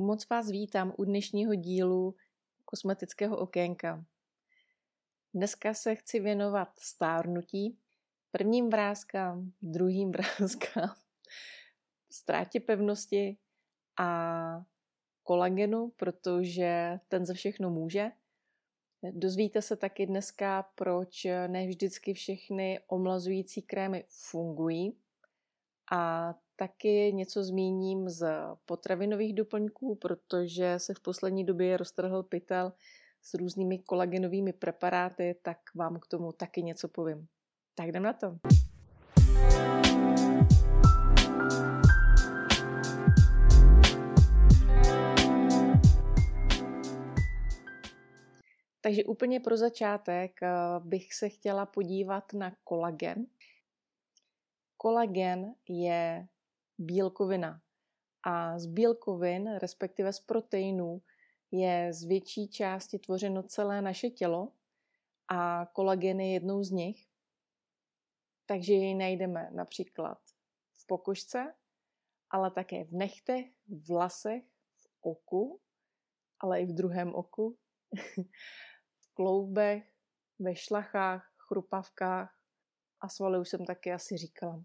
Moc 0.00 0.28
vás 0.28 0.50
vítám 0.50 0.92
u 0.98 1.04
dnešního 1.04 1.54
dílu 1.54 2.16
kosmetického 2.64 3.36
okénka. 3.36 4.04
Dneska 5.34 5.74
se 5.74 5.94
chci 5.94 6.20
věnovat 6.20 6.68
stárnutí, 6.78 7.78
prvním 8.30 8.70
vrázkám, 8.70 9.52
druhým 9.62 10.12
vrázkám, 10.12 10.94
ztrátě 12.10 12.60
pevnosti 12.60 13.38
a 13.98 14.62
kolagenu, 15.22 15.92
protože 15.96 17.00
ten 17.08 17.26
za 17.26 17.34
všechno 17.34 17.70
může. 17.70 18.10
Dozvíte 19.12 19.62
se 19.62 19.76
taky 19.76 20.06
dneska, 20.06 20.62
proč 20.74 21.24
ne 21.46 21.66
vždycky 21.66 22.14
všechny 22.14 22.80
omlazující 22.86 23.62
krémy 23.62 24.04
fungují 24.08 24.98
a 25.92 26.34
taky 26.58 27.12
něco 27.12 27.44
zmíním 27.44 28.08
z 28.08 28.26
potravinových 28.66 29.34
doplňků, 29.34 29.94
protože 29.94 30.78
se 30.78 30.94
v 30.94 31.00
poslední 31.00 31.44
době 31.44 31.76
roztrhl 31.76 32.22
pytel 32.22 32.72
s 33.22 33.34
různými 33.34 33.78
kolagenovými 33.78 34.52
preparáty, 34.52 35.34
tak 35.42 35.58
vám 35.74 36.00
k 36.00 36.06
tomu 36.06 36.32
taky 36.32 36.62
něco 36.62 36.88
povím. 36.88 37.26
Tak 37.74 37.88
jdem 37.88 38.02
na 38.02 38.12
to. 38.12 38.38
Takže 48.80 49.04
úplně 49.04 49.40
pro 49.40 49.56
začátek 49.56 50.42
eh, 50.42 50.48
bych 50.80 51.14
se 51.14 51.28
chtěla 51.28 51.66
podívat 51.66 52.32
na 52.32 52.52
kolagen. 52.64 53.26
Kolagen 54.76 55.54
je 55.68 56.28
bílkovina. 56.78 57.60
A 58.22 58.58
z 58.58 58.66
bílkovin, 58.66 59.56
respektive 59.56 60.12
z 60.12 60.20
proteinů, 60.20 61.02
je 61.50 61.92
z 61.92 62.04
větší 62.04 62.48
části 62.48 62.98
tvořeno 62.98 63.42
celé 63.42 63.82
naše 63.82 64.10
tělo 64.10 64.52
a 65.28 65.66
kolagen 65.66 66.20
je 66.20 66.32
jednou 66.32 66.64
z 66.64 66.70
nich. 66.70 67.08
Takže 68.46 68.72
jej 68.72 68.94
najdeme 68.94 69.50
například 69.50 70.18
v 70.74 70.86
pokožce, 70.86 71.54
ale 72.30 72.50
také 72.50 72.84
v 72.84 72.92
nechtech, 72.92 73.46
v 73.66 73.88
vlasech, 73.88 74.44
v 74.76 74.88
oku, 75.00 75.60
ale 76.40 76.60
i 76.60 76.66
v 76.66 76.74
druhém 76.74 77.14
oku, 77.14 77.58
v 79.00 79.14
kloubech, 79.14 79.92
ve 80.38 80.56
šlachách, 80.56 81.32
chrupavkách 81.36 82.38
a 83.00 83.08
svaly 83.08 83.38
už 83.38 83.48
jsem 83.48 83.66
taky 83.66 83.92
asi 83.92 84.16
říkala. 84.16 84.64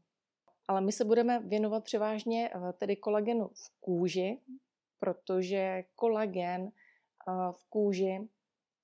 Ale 0.67 0.81
my 0.81 0.91
se 0.91 1.05
budeme 1.05 1.39
věnovat 1.39 1.83
převážně 1.83 2.49
eh, 2.49 2.73
tedy 2.73 2.95
kolagenu 2.95 3.47
v 3.47 3.69
kůži, 3.79 4.39
protože 4.99 5.83
kolagen 5.95 6.61
eh, 6.67 7.31
v 7.51 7.65
kůži 7.69 8.29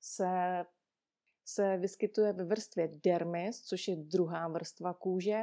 se, 0.01 0.65
se 1.45 1.77
vyskytuje 1.77 2.33
ve 2.33 2.43
vrstvě 2.43 2.89
dermis, 3.03 3.61
což 3.61 3.87
je 3.87 3.95
druhá 3.95 4.47
vrstva 4.47 4.93
kůže. 4.93 5.41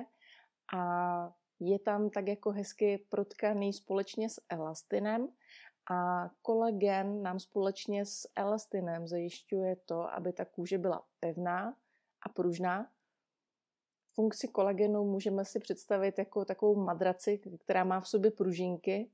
A 0.77 1.35
je 1.61 1.79
tam 1.79 2.11
tak 2.11 2.29
jako 2.29 2.51
hezky 2.51 3.07
protkaný 3.09 3.73
společně 3.73 4.31
s 4.31 4.41
elastinem. 4.49 5.29
A 5.91 6.29
kolagen 6.43 7.23
nám 7.23 7.41
společně 7.41 8.07
s 8.07 8.29
elastinem 8.37 9.09
zajišťuje 9.09 9.77
to, 9.77 10.15
aby 10.15 10.33
ta 10.33 10.45
kůže 10.45 10.79
byla 10.79 11.05
pevná 11.21 11.77
a 12.23 12.29
pružná 12.29 12.91
funkci 14.17 14.49
kolagenu 14.49 15.05
můžeme 15.05 15.45
si 15.45 15.61
představit 15.61 16.19
jako 16.19 16.45
takovou 16.45 16.85
madraci, 16.85 17.41
která 17.59 17.85
má 17.85 18.01
v 18.01 18.09
sobě 18.09 18.31
pružinky, 18.31 19.11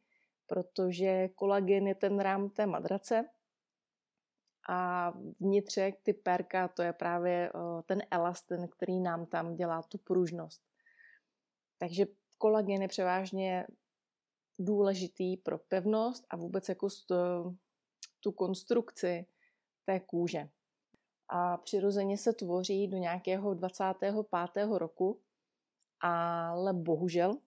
protože 0.47 1.29
kolagen 1.29 1.87
je 1.87 1.95
ten 1.95 2.21
rám 2.21 2.51
té 2.51 2.67
madrace 2.67 3.25
a 4.69 5.11
vnitřek, 5.41 6.01
ty 6.03 6.13
perka, 6.13 6.69
to 6.69 6.83
je 6.83 6.93
právě 6.93 7.53
ten 7.87 8.03
elastin, 8.11 8.69
který 8.69 9.01
nám 9.01 9.27
tam 9.27 9.55
dělá 9.55 9.83
tu 9.83 9.99
pružnost. 9.99 10.63
Takže 11.79 12.07
kolagen 12.39 12.83
je 12.83 12.89
převážně 12.89 13.67
důležitý 14.59 15.37
pro 15.37 15.59
pevnost 15.59 16.27
a 16.31 16.37
vůbec 16.37 16.69
jako 16.69 16.89
tu 18.21 18.33
konstrukci 18.33 19.27
té 19.85 20.01
kůže 20.01 20.49
a 21.35 21.57
přirozeně 21.57 22.19
se 22.19 22.33
tvoří 22.33 22.89
do 22.89 22.99
nějakého 22.99 23.55
25. 23.55 24.15
roku, 24.73 25.21
ale 26.01 26.73
bohužel 26.73 27.39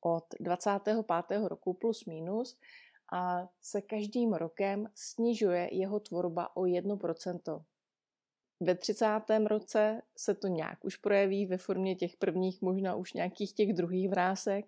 od 0.00 0.24
25. 0.40 1.48
roku 1.48 1.74
plus 1.74 2.04
minus 2.04 2.58
a 3.12 3.48
se 3.60 3.82
každým 3.82 4.32
rokem 4.32 4.88
snižuje 4.94 5.68
jeho 5.74 6.00
tvorba 6.00 6.56
o 6.56 6.62
1%. 6.62 7.64
Ve 8.60 8.74
30. 8.74 9.06
roce 9.46 10.02
se 10.16 10.34
to 10.34 10.48
nějak 10.48 10.84
už 10.84 10.96
projeví 10.96 11.46
ve 11.46 11.58
formě 11.58 11.94
těch 11.94 12.16
prvních, 12.16 12.62
možná 12.62 12.94
už 12.94 13.12
nějakých 13.12 13.52
těch 13.52 13.72
druhých 13.72 14.08
vrásek 14.08 14.64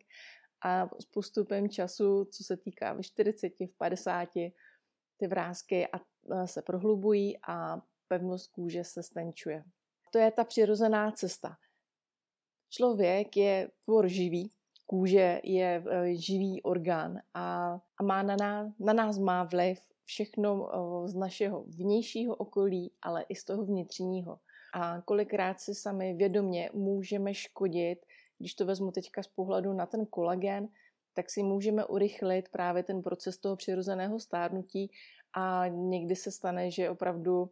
a 0.65 0.89
s 1.01 1.05
postupem 1.05 1.69
času, 1.69 2.25
co 2.25 2.45
se 2.45 2.57
týká 2.57 2.93
ve 2.93 3.03
40, 3.03 3.53
v 3.61 3.77
50, 3.79 4.29
ty 5.17 5.27
vrázky 5.29 5.87
a 5.87 6.01
se 6.47 6.63
prohlubují 6.63 7.39
a 7.49 7.83
pevnost 8.09 8.53
kůže 8.53 8.85
se 8.85 9.03
stenčuje. 9.03 9.65
To 10.11 10.19
je 10.19 10.31
ta 10.31 10.45
přirozená 10.45 11.13
cesta. 11.13 11.57
Člověk 12.71 13.37
je 13.37 13.71
tvor 13.85 14.09
živý, 14.09 14.51
kůže 14.87 15.41
je 15.45 15.85
e, 15.91 16.15
živý 16.15 16.63
orgán 16.63 17.21
a, 17.35 17.79
a 17.97 18.03
má 18.03 18.23
na, 18.23 18.37
nás, 18.37 18.73
na 18.81 18.93
nás 18.93 19.19
má 19.19 19.45
vliv 19.45 19.81
všechno 20.05 20.69
z 21.07 21.15
našeho 21.15 21.65
vnějšího 21.65 22.37
okolí, 22.37 22.93
ale 23.03 23.25
i 23.29 23.35
z 23.35 23.45
toho 23.45 23.65
vnitřního. 23.65 24.39
A 24.75 25.01
kolikrát 25.01 25.61
si 25.61 25.75
sami 25.75 26.15
vědomě 26.15 26.71
můžeme 26.73 27.35
škodit, 27.35 28.07
když 28.39 28.55
to 28.55 28.67
vezmu 28.67 28.91
teďka 28.91 29.23
z 29.23 29.27
pohledu 29.27 29.73
na 29.73 29.87
ten 29.87 30.07
kolagen, 30.07 30.69
tak 31.15 31.31
si 31.31 31.43
můžeme 31.43 31.85
urychlit 31.85 32.49
právě 32.49 32.83
ten 32.83 33.03
proces 33.03 33.39
toho 33.39 33.57
přirozeného 33.57 34.21
stárnutí 34.21 34.91
a 35.33 35.69
někdy 35.69 36.17
se 36.17 36.31
stane, 36.31 36.71
že 36.71 36.91
opravdu 36.91 37.51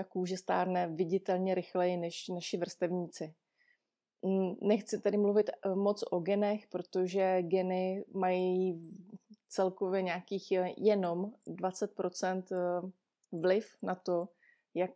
ta 0.00 0.04
kůže 0.04 0.36
stárne 0.36 0.88
viditelně 0.88 1.54
rychleji 1.54 1.96
než 1.96 2.28
naši 2.28 2.56
vrstevníci. 2.56 3.34
Nechci 4.62 5.00
tady 5.00 5.16
mluvit 5.18 5.50
eh, 5.50 5.74
moc 5.74 6.04
o 6.10 6.20
genech, 6.20 6.68
protože 6.68 7.42
geny 7.42 8.04
mají 8.14 8.80
celkově 9.48 10.02
nějakých 10.02 10.52
eh, 10.52 10.68
jenom 10.76 11.32
20% 11.46 12.42
eh, 12.52 12.90
vliv 13.32 13.76
na 13.82 13.94
to, 13.94 14.28
jak, 14.74 14.90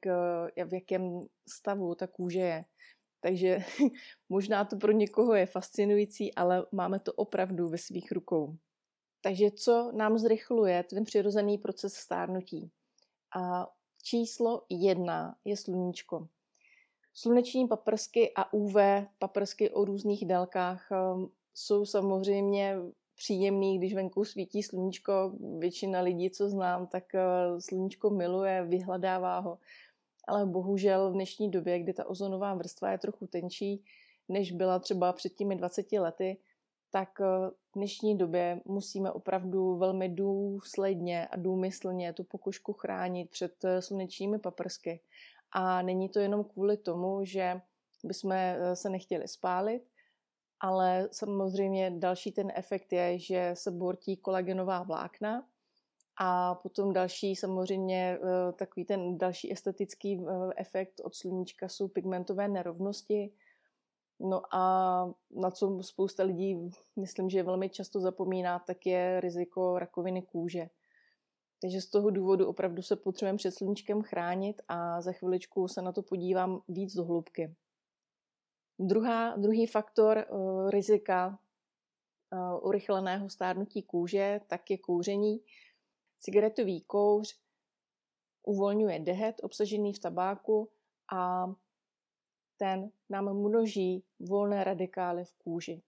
v 0.64 0.74
jakém 0.74 1.26
stavu 1.48 1.94
ta 1.94 2.06
kůže 2.06 2.40
je. 2.40 2.64
Takže 3.20 3.58
možná 4.28 4.64
to 4.64 4.76
pro 4.76 4.92
někoho 4.92 5.34
je 5.34 5.46
fascinující, 5.46 6.34
ale 6.34 6.66
máme 6.72 6.98
to 7.00 7.12
opravdu 7.12 7.68
ve 7.68 7.78
svých 7.78 8.12
rukou. 8.12 8.56
Takže 9.20 9.50
co 9.50 9.92
nám 9.92 10.18
zrychluje 10.18 10.82
ten 10.82 11.04
přirozený 11.04 11.58
proces 11.58 11.94
stárnutí? 11.94 12.70
A 13.36 13.66
Číslo 14.06 14.62
jedna 14.68 15.36
je 15.44 15.56
sluníčko. 15.56 16.28
Sluneční 17.14 17.68
paprsky 17.68 18.32
a 18.36 18.52
UV 18.52 18.76
paprsky 19.18 19.70
o 19.70 19.84
různých 19.84 20.26
délkách 20.26 20.92
ehm, 20.92 21.28
jsou 21.54 21.86
samozřejmě 21.86 22.76
příjemný, 23.16 23.78
když 23.78 23.94
venku 23.94 24.24
svítí 24.24 24.62
sluníčko. 24.62 25.32
Většina 25.58 26.00
lidí, 26.00 26.30
co 26.30 26.48
znám, 26.48 26.86
tak 26.86 27.14
eh, 27.14 27.20
sluníčko 27.60 28.10
miluje, 28.10 28.64
vyhledává 28.64 29.38
ho. 29.38 29.58
Ale 30.28 30.46
bohužel 30.46 31.10
v 31.10 31.14
dnešní 31.14 31.50
době, 31.50 31.78
kdy 31.78 31.92
ta 31.92 32.06
ozonová 32.06 32.54
vrstva 32.54 32.90
je 32.90 32.98
trochu 32.98 33.26
tenčí, 33.26 33.84
než 34.28 34.52
byla 34.52 34.78
třeba 34.78 35.12
před 35.12 35.34
těmi 35.34 35.56
20 35.56 35.92
lety, 35.92 36.36
tak 36.94 37.20
eh, 37.20 37.50
v 37.50 37.74
dnešní 37.74 38.18
době 38.18 38.60
musíme 38.64 39.12
opravdu 39.12 39.76
velmi 39.76 40.08
důsledně 40.08 41.26
a 41.26 41.36
důmyslně 41.36 42.12
tu 42.12 42.24
pokožku 42.24 42.72
chránit 42.72 43.30
před 43.30 43.64
eh, 43.64 43.82
slunečními 43.82 44.38
paprsky. 44.38 45.00
A 45.52 45.82
není 45.82 46.08
to 46.08 46.18
jenom 46.18 46.44
kvůli 46.44 46.76
tomu, 46.76 47.24
že 47.24 47.60
bychom 48.04 48.32
eh, 48.32 48.76
se 48.76 48.90
nechtěli 48.90 49.28
spálit, 49.28 49.82
ale 50.60 51.08
samozřejmě 51.12 51.90
další 51.90 52.32
ten 52.32 52.52
efekt 52.54 52.92
je, 52.92 53.18
že 53.18 53.50
se 53.54 53.70
bortí 53.70 54.16
kolagenová 54.16 54.82
vlákna 54.82 55.46
a 56.20 56.54
potom 56.54 56.92
další 56.92 57.36
samozřejmě 57.36 58.18
takový 58.56 58.84
ten 58.84 59.18
další 59.18 59.52
estetický 59.52 60.24
efekt 60.56 61.00
od 61.04 61.14
sluníčka 61.14 61.68
jsou 61.68 61.88
pigmentové 61.88 62.48
nerovnosti, 62.48 63.32
No 64.24 64.54
a 64.54 65.14
na 65.30 65.50
co 65.50 65.82
spousta 65.82 66.22
lidí, 66.22 66.70
myslím, 66.96 67.30
že 67.30 67.42
velmi 67.42 67.70
často 67.70 68.00
zapomíná, 68.00 68.58
tak 68.58 68.86
je 68.86 69.20
riziko 69.20 69.78
rakoviny 69.78 70.22
kůže. 70.22 70.68
Takže 71.60 71.80
z 71.80 71.90
toho 71.90 72.10
důvodu 72.10 72.48
opravdu 72.48 72.82
se 72.82 72.96
potřebujeme 72.96 73.36
před 73.36 73.50
sluníčkem 73.50 74.02
chránit 74.02 74.62
a 74.68 75.00
za 75.00 75.12
chviličku 75.12 75.68
se 75.68 75.82
na 75.82 75.92
to 75.92 76.02
podívám 76.02 76.62
víc 76.68 76.94
do 76.94 77.04
hloubky. 77.04 77.54
Druhá, 78.78 79.36
druhý 79.36 79.66
faktor 79.66 80.26
uh, 80.30 80.70
rizika 80.70 81.38
uh, 82.32 82.66
urychleného 82.68 83.30
stárnutí 83.30 83.82
kůže 83.82 84.40
tak 84.46 84.70
je 84.70 84.78
kouření. 84.78 85.40
Cigaretový 86.20 86.80
kouř 86.80 87.38
uvolňuje 88.42 88.98
dehet 88.98 89.40
obsažený 89.42 89.92
v 89.92 89.98
tabáku 89.98 90.68
a 91.12 91.46
ten 92.56 92.90
nám 93.10 93.34
množí 93.34 94.04
volné 94.20 94.64
radikály 94.64 95.24
v 95.24 95.34
kůži. 95.34 95.82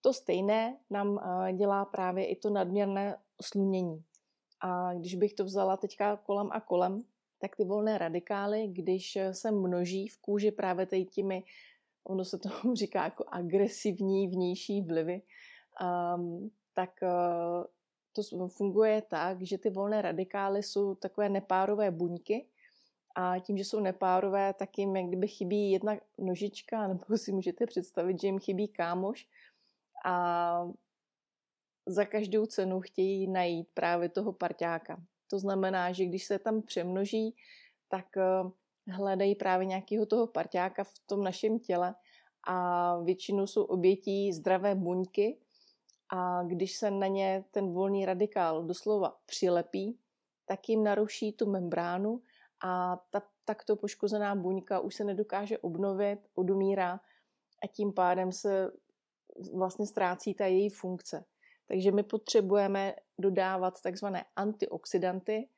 To 0.00 0.12
stejné 0.12 0.76
nám 0.90 1.20
dělá 1.56 1.84
právě 1.84 2.26
i 2.26 2.36
to 2.36 2.50
nadměrné 2.50 3.16
slunění. 3.42 4.04
A 4.60 4.94
když 4.94 5.14
bych 5.14 5.34
to 5.34 5.44
vzala 5.44 5.76
teďka 5.76 6.16
kolem 6.16 6.48
a 6.52 6.60
kolem, 6.60 7.02
tak 7.38 7.56
ty 7.56 7.64
volné 7.64 7.98
radikály, 7.98 8.68
když 8.68 9.18
se 9.32 9.50
množí 9.50 10.08
v 10.08 10.18
kůži 10.20 10.50
právě 10.50 10.86
těmi, 10.86 11.44
ono 12.04 12.24
se 12.24 12.38
tomu 12.38 12.74
říká 12.74 13.04
jako 13.04 13.24
agresivní 13.28 14.28
vnější 14.28 14.82
vlivy, 14.82 15.22
um, 16.16 16.50
tak 16.74 16.90
uh, 17.02 17.64
to 18.12 18.48
funguje 18.48 19.02
tak, 19.02 19.42
že 19.42 19.58
ty 19.58 19.70
volné 19.70 20.02
radikály 20.02 20.62
jsou 20.62 20.94
takové 20.94 21.28
nepárové 21.28 21.90
buňky 21.90 22.46
a 23.14 23.38
tím, 23.38 23.58
že 23.58 23.64
jsou 23.64 23.80
nepárové, 23.80 24.54
tak 24.54 24.78
jim 24.78 24.96
jak 24.96 25.06
kdyby 25.06 25.28
chybí 25.28 25.70
jedna 25.70 25.96
nožička, 26.18 26.88
nebo 26.88 27.18
si 27.18 27.32
můžete 27.32 27.66
představit, 27.66 28.20
že 28.20 28.26
jim 28.26 28.38
chybí 28.38 28.68
kámoš 28.68 29.28
a 30.04 30.68
za 31.86 32.04
každou 32.04 32.46
cenu 32.46 32.80
chtějí 32.80 33.26
najít 33.26 33.68
právě 33.74 34.08
toho 34.08 34.32
parťáka. 34.32 35.02
To 35.30 35.38
znamená, 35.38 35.92
že 35.92 36.04
když 36.04 36.24
se 36.24 36.38
tam 36.38 36.62
přemnoží, 36.62 37.36
tak 37.88 38.16
eh, 38.16 38.22
hledají 38.92 39.34
právě 39.34 39.66
nějakého 39.66 40.06
toho 40.06 40.26
parťáka 40.26 40.84
v 40.84 40.92
tom 41.06 41.24
našem 41.24 41.58
těle 41.58 41.94
a 42.46 42.98
většinou 42.98 43.46
jsou 43.46 43.62
obětí 43.64 44.32
zdravé 44.32 44.74
buňky 44.74 45.38
a 46.08 46.42
když 46.42 46.76
se 46.76 46.90
na 46.90 47.06
ně 47.06 47.44
ten 47.50 47.72
volný 47.72 48.04
radikál 48.06 48.62
doslova 48.62 49.16
přilepí, 49.26 49.98
tak 50.46 50.68
jim 50.68 50.84
naruší 50.84 51.32
tu 51.32 51.50
membránu 51.50 52.22
a 52.64 52.96
ta 53.10 53.22
takto 53.44 53.76
poškozená 53.76 54.34
buňka 54.34 54.80
už 54.80 54.94
se 54.94 55.04
nedokáže 55.04 55.58
obnovit, 55.58 56.18
odumírá 56.34 57.00
a 57.62 57.66
tím 57.66 57.92
pádem 57.92 58.32
se 58.32 58.72
vlastně 59.54 59.86
ztrácí 59.86 60.34
ta 60.34 60.46
její 60.46 60.68
funkce. 60.68 61.24
Takže 61.66 61.92
my 61.92 62.02
potřebujeme 62.02 62.94
dodávat 63.18 63.80
takzvané 63.80 64.24
antioxidanty, 64.36 65.48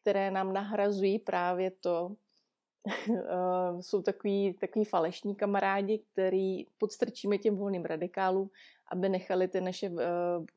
které 0.00 0.30
nám 0.30 0.52
nahrazují 0.52 1.18
právě 1.18 1.70
to, 1.70 2.16
eh, 3.16 3.82
jsou 3.82 4.02
takový, 4.02 4.54
takový 4.54 4.84
falešní 4.84 5.34
kamarádi, 5.34 5.98
který 6.12 6.64
podstrčíme 6.78 7.38
těm 7.38 7.56
volným 7.56 7.84
radikálům, 7.84 8.50
aby 8.92 9.08
nechali 9.08 9.48
ty 9.48 9.60
naše 9.60 9.86
eh, 9.86 10.00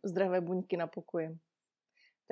zdravé 0.03 0.41
buňky 0.41 0.77
na 0.77 0.87
pokoji. 0.87 1.37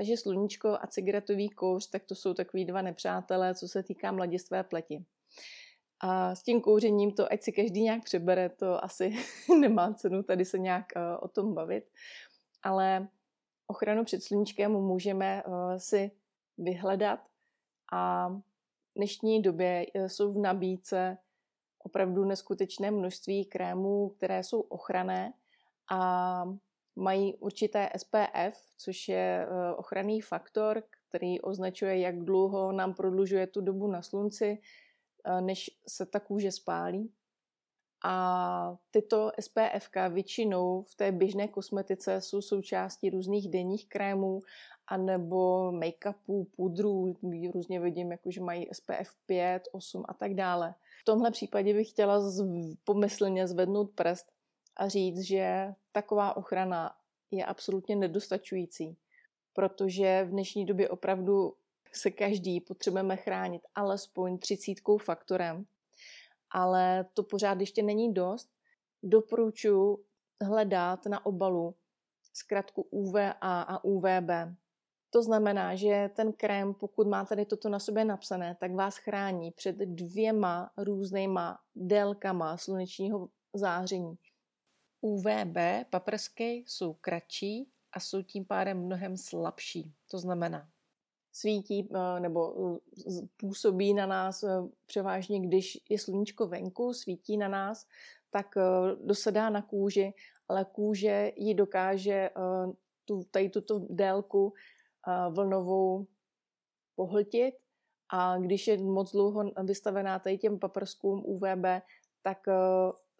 Takže 0.02 0.18
sluníčko 0.18 0.78
a 0.82 0.88
cigaretový 0.88 1.50
kouř, 1.50 1.90
tak 1.90 2.04
to 2.04 2.16
jsou 2.16 2.34
takový 2.34 2.66
dva 2.66 2.82
nepřátelé, 2.82 3.56
co 3.56 3.68
se 3.68 3.84
týká 3.84 4.12
mladistvé 4.12 4.64
pleti. 4.64 5.06
A 6.00 6.36
s 6.36 6.44
tím 6.44 6.62
kouřením 6.62 7.12
to, 7.12 7.34
ať 7.34 7.42
si 7.42 7.52
každý 7.52 7.82
nějak 7.82 8.04
přebere, 8.04 8.50
to 8.50 8.84
asi 8.84 9.14
nemá 9.60 9.94
cenu 9.94 10.24
tady 10.24 10.46
se 10.46 10.60
nějak 10.60 10.86
uh, 10.96 11.02
o 11.22 11.28
tom 11.28 11.54
bavit. 11.54 11.84
Ale 12.64 13.08
ochranu 13.68 14.04
před 14.04 14.24
sluníčkem 14.24 14.72
můžeme 14.72 15.44
uh, 15.44 15.54
si 15.78 16.12
vyhledat 16.58 17.20
a 17.94 18.30
v 18.30 18.42
dnešní 18.96 19.42
době 19.42 19.86
eh, 19.94 20.10
jsou 20.10 20.34
v 20.34 20.38
nabídce 20.38 21.18
opravdu 21.80 22.26
neskutečné 22.26 22.92
množství 22.92 23.46
krémů, 23.46 24.10
které 24.10 24.44
jsou 24.44 24.62
ochranné 24.62 25.34
a 25.92 26.44
mají 26.96 27.36
určité 27.36 27.90
SPF, 27.98 28.62
což 28.78 29.08
je 29.08 29.48
ochranný 29.78 30.22
faktor, 30.22 30.84
který 31.10 31.42
označuje, 31.42 32.00
jak 32.00 32.20
dlouho 32.20 32.72
nám 32.72 32.94
prodlužuje 32.94 33.48
tu 33.48 33.62
dobu 33.62 33.88
na 33.88 34.02
slunci, 34.02 34.62
než 35.40 35.70
se 35.88 36.06
ta 36.06 36.20
kůže 36.20 36.52
spálí. 36.52 37.12
A 38.06 38.78
tyto 38.92 39.32
SPF 39.40 39.90
většinou 40.10 40.84
v 40.84 40.96
té 40.96 41.12
běžné 41.12 41.48
kosmetice 41.48 42.22
jsou 42.22 42.42
součástí 42.42 43.10
různých 43.10 43.50
denních 43.50 43.90
krémů 43.90 44.40
anebo 44.88 45.72
make-upů, 45.72 46.48
pudrů, 46.56 47.16
různě 47.54 47.80
vidím, 47.80 48.12
jakože 48.12 48.42
mají 48.42 48.68
SPF 48.74 49.16
5, 49.26 49.64
8 49.72 50.04
a 50.08 50.14
tak 50.14 50.34
dále. 50.34 50.76
V 51.02 51.06
tomhle 51.06 51.32
případě 51.32 51.74
bych 51.74 51.90
chtěla 51.90 52.20
pomyslně 52.84 53.48
zvednout 53.48 53.92
prst 53.96 54.32
a 54.78 54.88
říct, 54.88 55.22
že 55.22 55.74
taková 55.92 56.38
ochrana 56.38 56.96
je 57.32 57.46
absolutně 57.46 57.96
nedostačující, 57.96 58.98
protože 59.54 60.24
v 60.24 60.30
dnešní 60.30 60.66
době 60.66 60.90
opravdu 60.90 61.54
se 61.94 62.12
každý 62.12 62.62
potřebujeme 62.62 63.18
chránit 63.18 63.62
alespoň 63.76 64.38
třicítkou 64.38 64.98
faktorem, 64.98 65.66
ale 66.52 67.06
to 67.14 67.24
pořád 67.24 67.60
ještě 67.60 67.84
není 67.84 68.14
dost. 68.14 68.50
Doporučuji 69.04 70.06
hledat 70.42 71.06
na 71.06 71.26
obalu 71.26 71.76
zkrátku 72.34 72.82
UVA 72.82 73.32
a 73.42 73.84
UVB. 73.84 74.30
To 75.10 75.24
znamená, 75.24 75.76
že 75.76 76.10
ten 76.16 76.34
krém, 76.34 76.74
pokud 76.74 77.08
má 77.08 77.26
tady 77.26 77.46
toto 77.46 77.70
na 77.70 77.80
sobě 77.80 78.06
napsané, 78.06 78.56
tak 78.60 78.76
vás 78.76 78.98
chrání 78.98 79.52
před 79.52 79.76
dvěma 79.76 80.72
různýma 80.78 81.60
délkama 81.76 82.58
slunečního 82.58 83.30
záření. 83.54 84.18
UVB 85.02 85.58
paprsky 85.90 86.64
jsou 86.68 86.94
kratší 86.94 87.70
a 87.92 88.00
jsou 88.00 88.22
tím 88.22 88.46
pádem 88.46 88.86
mnohem 88.86 89.18
slabší. 89.18 89.94
To 90.12 90.20
znamená, 90.20 90.70
svítí 91.32 91.90
eh, 91.96 92.20
nebo 92.20 92.54
eh, 92.76 93.22
působí 93.38 93.94
na 93.94 94.06
nás 94.06 94.44
eh, 94.44 94.50
převážně, 94.86 95.40
když 95.40 95.78
je 95.90 96.00
sluníčko 96.00 96.48
venku, 96.48 96.94
svítí 96.94 97.38
na 97.38 97.48
nás, 97.48 97.88
tak 98.30 98.56
dosedá 99.04 99.50
na 99.50 99.62
kůži, 99.62 100.14
ale 100.48 100.66
kůže 100.72 101.32
ji 101.36 101.54
dokáže 101.54 102.30
tu, 103.06 103.24
tady 103.32 103.50
tuto 103.50 103.80
délku 103.90 104.54
vlnovou 105.30 106.08
pohltit 106.96 107.56
a 108.10 108.38
když 108.38 108.68
je 108.68 108.78
moc 108.78 109.12
dlouho 109.12 109.52
vystavená 109.64 110.20
tady 110.20 110.38
těm 110.38 110.60
paprskům 110.60 111.24
UVB, 111.26 111.66
tak 112.22 112.38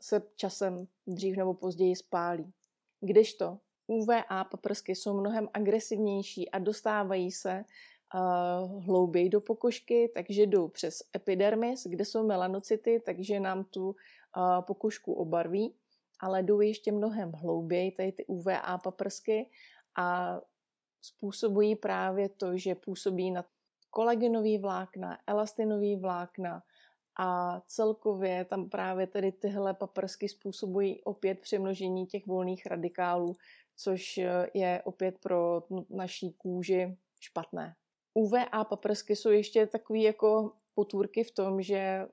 se 0.02 0.22
časem 0.36 0.88
dřív 1.08 1.38
nebo 1.38 1.54
později 1.54 1.96
spálí. 1.96 2.54
Kdežto 3.02 3.60
UVA 3.88 4.44
paprsky 4.44 4.96
jsou 4.96 5.20
mnohem 5.20 5.50
agresivnější 5.54 6.50
a 6.50 6.60
dostávají 6.60 7.32
se 7.32 7.66
uh, 8.16 8.84
hlouběji 8.84 9.30
do 9.30 9.42
pokožky, 9.42 10.12
takže 10.14 10.44
jdou 10.44 10.68
přes 10.68 11.04
epidermis, 11.16 11.88
kde 11.88 12.06
jsou 12.06 12.26
melanocyty, 12.28 13.02
takže 13.06 13.40
nám 13.40 13.64
tu 13.64 13.90
uh, 13.90 13.96
pokožku 14.62 15.14
obarví, 15.14 15.76
ale 16.20 16.44
jdou 16.44 16.62
ještě 16.62 16.92
mnohem 16.92 17.32
hlouběji, 17.32 17.92
tady 17.92 18.12
ty 18.12 18.26
UVA 18.26 18.78
paprsky 18.78 19.50
a 19.98 20.40
způsobují 21.02 21.76
právě 21.76 22.30
to, 22.30 22.58
že 22.58 22.76
působí 22.76 23.32
na 23.32 23.46
kolagenový 23.90 24.58
vlákna, 24.58 25.20
elastinový 25.28 25.96
vlákna, 25.96 26.64
a 27.20 27.62
celkově 27.68 28.46
tam 28.46 28.70
právě 28.70 29.08
tedy 29.08 29.32
tyhle 29.32 29.74
paprsky 29.74 30.30
způsobují 30.30 31.04
opět 31.04 31.40
přemnožení 31.40 32.06
těch 32.06 32.28
volných 32.28 32.66
radikálů, 32.66 33.36
což 33.76 34.20
je 34.54 34.82
opět 34.86 35.18
pro 35.20 35.64
naší 35.90 36.34
kůži 36.34 36.98
špatné. 37.20 37.76
UVA 38.14 38.64
paprsky 38.64 39.16
jsou 39.16 39.30
ještě 39.30 39.68
takový 39.68 40.04
jako 40.04 40.54
potvůrky 40.74 41.24
v 41.24 41.32
tom, 41.32 41.62
že 41.62 42.08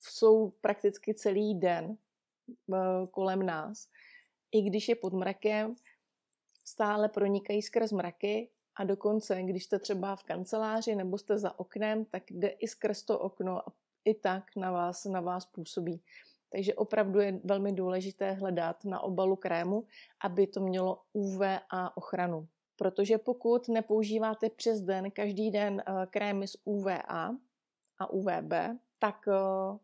jsou 0.00 0.50
prakticky 0.50 1.14
celý 1.14 1.54
den 1.54 1.96
eh, 2.74 2.76
kolem 3.10 3.46
nás. 3.46 3.88
I 4.52 4.62
když 4.62 4.88
je 4.88 4.94
pod 4.94 5.12
mrakem, 5.12 5.74
stále 6.64 7.08
pronikají 7.08 7.62
skrz 7.62 7.92
mraky 7.92 8.50
a 8.74 8.84
dokonce, 8.84 9.42
když 9.42 9.64
jste 9.64 9.78
třeba 9.78 10.16
v 10.16 10.22
kanceláři 10.22 10.94
nebo 10.94 11.18
jste 11.18 11.38
za 11.38 11.58
oknem, 11.58 12.04
tak 12.04 12.30
jde 12.30 12.48
i 12.48 12.68
skrz 12.68 13.02
to 13.02 13.18
okno 13.18 13.68
a 13.68 13.72
i 14.04 14.14
tak 14.14 14.56
na 14.56 14.70
vás, 14.70 15.04
na 15.04 15.20
vás 15.20 15.46
působí. 15.46 16.02
Takže 16.52 16.74
opravdu 16.74 17.20
je 17.20 17.40
velmi 17.44 17.72
důležité 17.72 18.32
hledat 18.32 18.84
na 18.84 19.00
obalu 19.00 19.36
krému, 19.36 19.86
aby 20.24 20.46
to 20.46 20.60
mělo 20.60 21.02
UVA 21.12 21.96
ochranu. 21.96 22.48
Protože 22.76 23.18
pokud 23.18 23.68
nepoužíváte 23.68 24.50
přes 24.50 24.80
den 24.80 25.10
každý 25.10 25.50
den 25.50 25.82
eh, 25.86 26.06
krémy 26.06 26.48
z 26.48 26.56
UVA 26.64 27.36
a 27.98 28.10
UVB, 28.10 28.52
tak 28.98 29.28
eh, 29.28 29.78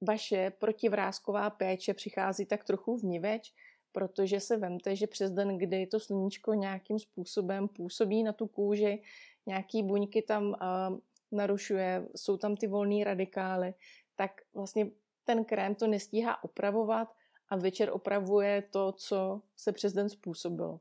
vaše 0.00 0.52
protivrázková 0.58 1.50
péče 1.50 1.94
přichází 1.94 2.46
tak 2.46 2.64
trochu 2.64 2.96
vniveč, 2.96 3.52
protože 3.92 4.40
se 4.40 4.56
vemte, 4.56 4.96
že 4.96 5.06
přes 5.06 5.30
den, 5.30 5.58
kdy 5.58 5.86
to 5.86 6.00
sluníčko 6.00 6.54
nějakým 6.54 6.98
způsobem 6.98 7.68
působí 7.68 8.22
na 8.22 8.32
tu 8.32 8.46
kůži, 8.46 9.02
nějaký 9.46 9.82
buňky 9.82 10.22
tam 10.22 10.44
uh, 10.46 10.98
narušuje, 11.34 12.08
jsou 12.16 12.36
tam 12.36 12.56
ty 12.56 12.66
volné 12.66 13.04
radikály, 13.04 13.74
tak 14.16 14.30
vlastně 14.54 14.90
ten 15.24 15.44
krém 15.44 15.74
to 15.74 15.86
nestíhá 15.86 16.44
opravovat 16.44 17.14
a 17.48 17.56
večer 17.56 17.90
opravuje 17.92 18.62
to, 18.70 18.92
co 18.92 19.40
se 19.56 19.72
přes 19.72 19.92
den 19.92 20.08
způsobilo. 20.08 20.80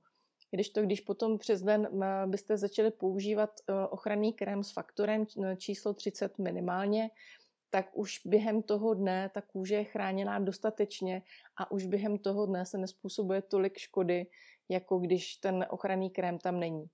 Když 0.51 0.69
to, 0.69 0.81
když 0.81 1.01
potom 1.01 1.37
přes 1.37 1.61
den 1.61 1.89
byste 2.25 2.57
začali 2.57 2.91
používat 2.91 3.49
ochranný 3.89 4.33
krém 4.33 4.63
s 4.63 4.71
faktorem 4.71 5.25
číslo 5.57 5.93
30 5.93 6.37
minimálně, 6.39 7.09
tak 7.69 7.89
už 7.93 8.21
během 8.25 8.63
toho 8.63 8.93
dne 8.93 9.29
ta 9.33 9.41
kůže 9.41 9.75
je 9.75 9.83
chráněná 9.83 10.39
dostatečně 10.39 11.21
a 11.57 11.71
už 11.71 11.85
během 11.85 12.17
toho 12.17 12.45
dne 12.45 12.65
se 12.65 12.77
nespůsobuje 12.77 13.41
tolik 13.41 13.77
škody, 13.77 14.27
jako 14.69 14.97
když 14.97 15.35
ten 15.35 15.65
ochranný 15.69 16.09
krém 16.09 16.37
tam 16.37 16.59
není. 16.59 16.89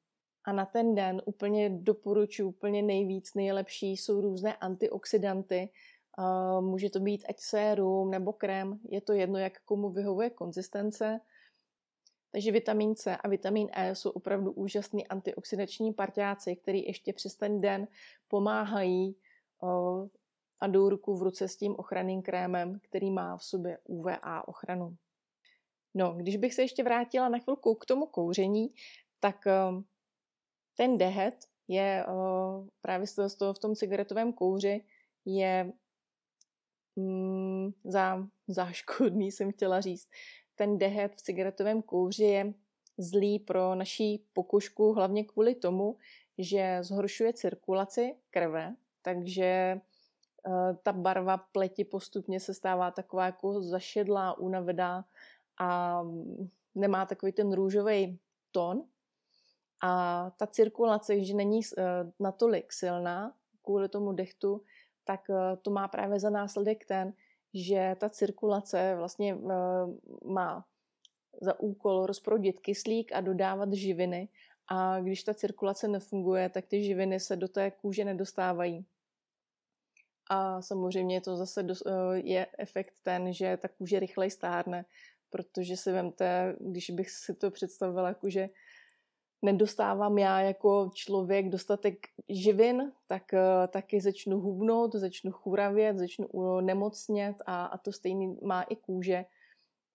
A 0.50 0.52
na 0.52 0.66
ten 0.66 0.96
den 0.96 1.22
úplně 1.26 1.70
doporučuji, 1.70 2.44
úplně 2.44 2.82
nejvíc, 2.82 3.34
nejlepší 3.34 3.98
jsou 3.98 4.22
různé 4.22 4.56
antioxidanty. 4.56 5.70
Může 6.60 6.90
to 6.90 7.00
být 7.00 7.26
ať 7.30 7.40
sérum 7.40 8.12
nebo 8.12 8.34
krém, 8.34 8.80
je 8.90 9.02
to 9.02 9.14
jedno, 9.14 9.38
jak 9.38 9.62
komu 9.66 9.90
vyhovuje 9.90 10.30
konzistence. 10.30 11.20
Takže 12.32 12.52
vitamin 12.52 12.96
C 12.96 13.18
a 13.18 13.28
vitamin 13.28 13.70
E 13.74 13.96
jsou 13.96 14.10
opravdu 14.10 14.52
úžasný 14.52 15.08
antioxidační 15.08 15.94
partiáci, 15.94 16.56
který 16.56 16.86
ještě 16.86 17.14
přes 17.14 17.36
ten 17.36 17.62
den 17.62 17.88
pomáhají 18.28 19.16
a 20.60 20.68
jdou 20.68 20.90
ruku 20.90 21.18
v 21.18 21.24
ruce 21.24 21.48
s 21.48 21.58
tím 21.58 21.76
ochranným 21.78 22.22
krémem, 22.22 22.80
který 22.80 23.12
má 23.12 23.38
v 23.38 23.44
sobě 23.44 23.78
UVA 23.84 24.48
ochranu. 24.48 24.96
No, 25.94 26.14
když 26.14 26.38
bych 26.38 26.54
se 26.54 26.62
ještě 26.62 26.84
vrátila 26.84 27.30
na 27.30 27.40
chvilku 27.40 27.76
k 27.76 27.86
tomu 27.86 28.06
kouření, 28.06 28.74
tak 29.20 29.46
ten 30.80 30.98
dehet 30.98 31.36
je 31.68 32.06
právě 32.82 33.08
z 33.08 33.36
toho 33.36 33.54
v 33.54 33.60
tom 33.60 33.76
cigaretovém 33.76 34.34
kouři 34.34 34.86
je 35.26 35.74
mm, 36.96 37.72
za, 37.84 38.28
záškodný, 38.48 39.32
jsem 39.32 39.52
chtěla 39.52 39.82
říct. 39.82 40.10
Ten 40.56 40.78
dehet 40.78 41.16
v 41.16 41.22
cigaretovém 41.22 41.82
kouři 41.82 42.24
je 42.24 42.54
zlý 42.98 43.40
pro 43.40 43.76
naší 43.76 44.26
pokožku, 44.34 44.94
hlavně 44.94 45.24
kvůli 45.24 45.56
tomu, 45.56 45.98
že 46.38 46.78
zhoršuje 46.82 47.34
cirkulaci 47.34 48.16
krve, 48.32 48.76
takže 49.02 49.82
Eh, 50.48 50.74
ta 50.84 50.94
barva 50.94 51.38
pleti 51.38 51.86
postupně 51.86 52.40
se 52.40 52.54
stává 52.54 52.92
taková 52.92 53.26
jako 53.26 53.62
zašedlá, 53.62 54.38
unavedá 54.38 55.06
a 55.60 56.02
nemá 56.76 57.06
takový 57.06 57.32
ten 57.32 57.54
růžový 57.54 58.20
tón. 58.52 58.84
A 59.82 60.32
ta 60.38 60.48
cirkulace, 60.48 61.24
že 61.24 61.34
není 61.34 61.62
eh, 61.62 61.84
natolik 62.20 62.74
silná 62.74 63.34
kvůli 63.62 63.90
tomu 63.90 64.12
dechtu, 64.14 64.62
tak 65.04 65.30
eh, 65.30 65.58
to 65.62 65.72
má 65.72 65.88
právě 65.88 66.20
za 66.20 66.30
následek 66.30 66.86
ten, 66.86 67.14
že 67.54 67.96
ta 68.00 68.10
cirkulace 68.10 68.96
vlastně 68.98 69.38
má 70.26 70.66
za 71.42 71.60
úkol 71.60 72.06
rozprodit 72.06 72.60
kyslík 72.60 73.12
a 73.12 73.22
dodávat 73.22 73.74
živiny. 73.74 74.30
A 74.68 75.00
když 75.00 75.24
ta 75.24 75.34
cirkulace 75.34 75.88
nefunguje, 75.88 76.50
tak 76.50 76.66
ty 76.66 76.84
živiny 76.84 77.20
se 77.20 77.36
do 77.36 77.48
té 77.48 77.72
kůže 77.72 78.06
nedostávají. 78.06 78.86
A 80.30 80.62
samozřejmě 80.62 81.22
to 81.22 81.38
zase 81.38 81.66
eh, 81.66 81.92
je 82.14 82.48
efekt 82.58 82.94
ten, 83.04 83.34
že 83.34 83.58
ta 83.58 83.68
kůže 83.68 84.00
rychleji 84.00 84.32
stárne, 84.32 84.86
protože 85.30 85.78
si 85.78 85.92
vemte, 85.92 86.56
když 86.60 86.90
bych 86.90 87.10
si 87.10 87.34
to 87.34 87.52
představila, 87.52 88.08
jako 88.08 88.30
že 88.30 88.48
nedostávám 89.42 90.18
já 90.18 90.42
jako 90.42 90.92
člověk 90.94 91.50
dostatek 91.50 91.98
živin, 92.30 92.92
tak 93.08 93.34
eh, 93.34 93.68
taky 93.68 94.02
začnu 94.02 94.40
hubnout, 94.40 94.96
začnu 94.96 95.32
churavět, 95.32 95.98
začnu 95.98 96.28
nemocnět 96.62 97.36
a, 97.46 97.66
a 97.66 97.78
to 97.78 97.92
stejný 97.92 98.38
má 98.44 98.62
i 98.62 98.76
kůže, 98.76 99.26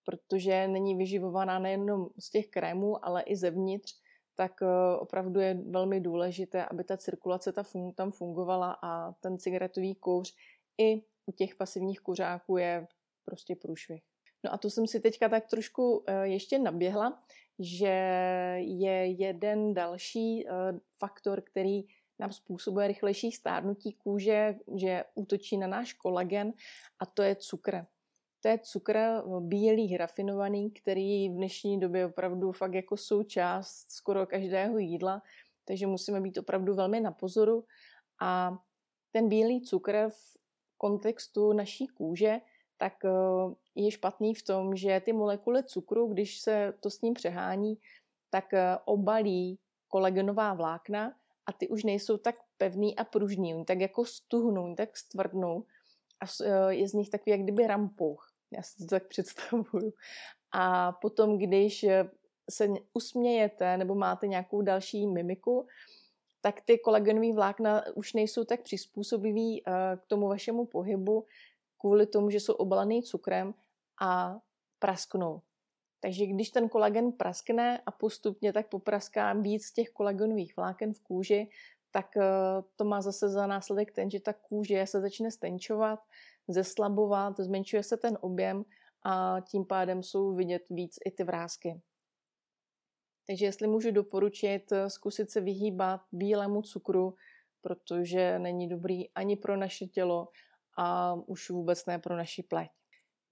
protože 0.05 0.69
není 0.69 0.95
vyživovaná 0.95 1.59
nejenom 1.59 2.09
z 2.19 2.31
těch 2.31 2.49
krémů, 2.49 3.07
ale 3.07 3.23
i 3.23 3.37
zevnitř 3.37 4.05
tak 4.37 4.63
eh, 4.63 4.97
opravdu 4.99 5.41
je 5.41 5.55
velmi 5.55 6.01
důležité, 6.01 6.65
aby 6.65 6.85
ta 6.85 6.97
cirkulace 6.97 7.53
ta 7.53 7.63
fun- 7.63 7.95
tam 7.95 8.13
fungovala 8.13 8.79
a 8.83 9.13
ten 9.13 9.39
cigaretový 9.39 9.95
kouř 9.95 10.35
i 10.79 11.03
u 11.27 11.33
těch 11.33 11.55
pasivních 11.55 12.01
kuřáků 12.01 12.57
je 12.57 12.87
prostě 13.25 13.57
průšvih. 13.57 14.03
No 14.45 14.55
a 14.55 14.59
to 14.59 14.71
jsem 14.71 14.87
si 14.87 15.01
teďka 15.01 15.29
tak 15.29 15.47
trošku 15.47 16.05
eh, 16.07 16.27
ještě 16.27 16.59
naběhla, 16.59 17.23
že 17.59 17.95
je 18.59 19.07
jeden 19.07 19.75
další 19.75 20.47
eh, 20.47 20.53
faktor, 20.99 21.41
který 21.41 21.83
nám 22.19 22.33
způsobuje 22.33 22.89
rychlejší 22.89 23.33
stárnutí 23.33 23.93
kůže, 23.93 24.57
že 24.77 25.05
útočí 25.15 25.57
na 25.57 25.67
náš 25.67 25.93
kolagen 25.93 26.53
a 26.99 27.07
to 27.07 27.23
je 27.23 27.37
cukr. 27.37 27.87
To 28.41 28.49
je 28.49 28.59
cukr 28.59 28.97
eh, 28.97 29.23
bílý, 29.41 29.97
rafinovaný, 29.97 30.71
který 30.71 31.29
v 31.29 31.33
dnešní 31.33 31.81
době 31.81 32.07
opravdu 32.07 32.53
fakt 32.53 32.75
jako 32.75 32.97
součást 32.97 33.93
skoro 33.93 34.27
každého 34.27 34.79
jídla, 34.79 35.23
takže 35.65 35.87
musíme 35.87 36.21
být 36.21 36.39
opravdu 36.39 36.75
velmi 36.75 37.01
na 37.01 37.13
pozoru. 37.13 37.65
A 38.21 38.59
ten 39.13 39.29
bílý 39.29 39.63
cukr 39.63 40.09
v 40.09 40.37
kontextu 40.77 41.53
naší 41.53 41.87
kůže, 41.87 42.41
tak 42.77 43.05
eh, 43.05 43.11
je 43.75 43.91
špatný 43.91 44.35
v 44.35 44.43
tom, 44.43 44.77
že 44.77 45.01
ty 45.01 45.13
molekuly 45.13 45.63
cukru, 45.65 46.07
když 46.07 46.41
se 46.41 46.75
to 46.81 46.91
s 46.91 47.01
ním 47.01 47.15
přehání, 47.15 47.79
tak 48.31 48.55
eh, 48.55 48.79
obalí 48.85 49.59
kolagenová 49.89 50.55
vlákna 50.55 51.15
a 51.47 51.53
ty 51.53 51.69
už 51.69 51.85
nejsou 51.85 52.17
tak 52.17 52.37
pevný 52.57 52.97
a 52.97 53.05
pružný, 53.05 53.55
oni 53.55 53.65
tak 53.65 53.81
jako 53.81 54.05
stuhnou, 54.05 54.75
tak 54.75 54.97
stvrdnou 54.97 55.65
a 56.21 56.27
je 56.71 56.89
z 56.89 56.93
nich 56.93 57.11
takový 57.11 57.31
jak 57.31 57.41
kdyby 57.41 57.67
rampouch. 57.67 58.33
Já 58.51 58.63
si 58.63 58.79
to 58.79 58.87
tak 58.87 59.07
představuju. 59.09 59.93
A 60.53 60.93
potom, 60.93 61.39
když 61.39 61.87
se 62.51 62.69
usmějete 62.95 63.77
nebo 63.77 63.95
máte 63.95 64.27
nějakou 64.27 64.63
další 64.63 65.07
mimiku, 65.07 65.67
tak 66.45 66.61
ty 66.61 66.79
kolagenové 66.79 67.33
vlákna 67.33 67.85
už 67.95 68.13
nejsou 68.13 68.45
tak 68.45 68.63
přizpůsobivý 68.63 69.63
eh, 69.67 69.73
k 69.97 70.07
tomu 70.07 70.29
vašemu 70.29 70.67
pohybu 70.67 71.27
kvůli 71.85 72.07
tomu, 72.07 72.31
že 72.31 72.41
jsou 72.41 72.53
obalený 72.53 73.03
cukrem 73.03 73.55
a 74.01 74.41
prasknou. 74.79 75.41
Takže 76.01 76.27
když 76.27 76.51
ten 76.51 76.69
kolagen 76.69 77.13
praskne 77.13 77.81
a 77.87 77.91
postupně 77.91 78.53
tak 78.53 78.69
popraská 78.69 79.33
víc 79.33 79.73
těch 79.73 79.91
kolagenových 79.91 80.57
vláken 80.57 80.95
v 80.95 81.01
kůži, 81.01 81.49
tak 81.91 82.17
eh, 82.17 82.23
to 82.77 82.85
má 82.85 83.03
zase 83.03 83.29
za 83.29 83.47
následek 83.47 83.93
ten, 83.93 84.11
že 84.11 84.21
ta 84.21 84.33
kůže 84.33 84.87
se 84.87 85.01
začne 85.01 85.31
stenčovat 85.31 86.01
zeslabovat, 86.49 87.41
zmenšuje 87.41 87.83
se 87.83 87.97
ten 87.97 88.19
objem 88.21 88.65
a 89.05 89.37
tím 89.51 89.65
pádem 89.65 90.03
jsou 90.03 90.35
vidět 90.35 90.63
víc 90.71 90.99
i 91.07 91.11
ty 91.11 91.25
vrázky. 91.25 91.81
Takže 93.27 93.47
jestli 93.47 93.69
můžu 93.69 93.91
doporučit, 93.91 94.73
zkusit 94.89 95.31
se 95.31 95.41
vyhýbat 95.41 96.01
bílému 96.13 96.63
cukru, 96.63 97.15
protože 97.61 98.39
není 98.39 98.69
dobrý 98.69 99.11
ani 99.11 99.37
pro 99.37 99.57
naše 99.57 99.87
tělo 99.87 100.29
a 100.77 101.15
už 101.27 101.51
vůbec 101.51 101.87
ne 101.87 101.99
pro 101.99 102.17
naši 102.17 102.43
pleť. 102.43 102.71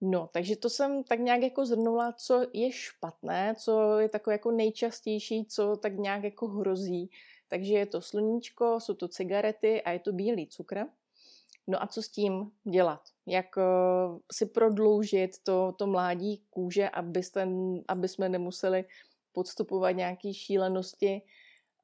No, 0.05 0.29
takže 0.33 0.57
to 0.57 0.71
jsem 0.71 1.05
tak 1.05 1.21
nějak 1.21 1.43
jako 1.43 1.67
zhrnula, 1.67 2.13
co 2.13 2.47
je 2.53 2.73
špatné, 2.73 3.55
co 3.59 3.99
je 3.99 4.09
takové 4.09 4.35
jako 4.35 4.51
nejčastější, 4.51 5.47
co 5.47 5.77
tak 5.77 5.99
nějak 5.99 6.25
jako 6.25 6.49
hrozí. 6.49 7.11
Takže 7.49 7.75
je 7.75 7.87
to 7.87 8.01
sluníčko, 8.01 8.81
jsou 8.81 8.95
to 8.95 9.09
cigarety 9.09 9.83
a 9.83 9.91
je 9.91 9.99
to 9.99 10.13
bílý 10.13 10.47
cukr. 10.47 10.85
No 11.67 11.83
a 11.83 11.87
co 11.87 12.03
s 12.03 12.09
tím 12.09 12.51
dělat? 12.65 13.01
Jak 13.27 13.57
uh, 13.57 14.19
si 14.33 14.47
prodloužit 14.47 15.43
to, 15.43 15.73
to 15.79 15.87
mládí 15.87 16.45
kůže, 16.51 16.89
abyste, 16.89 17.49
aby 17.89 18.09
jsme 18.09 18.29
nemuseli 18.29 18.85
podstupovat 19.33 19.91
nějaké 19.91 20.35
šílenosti, 20.35 21.23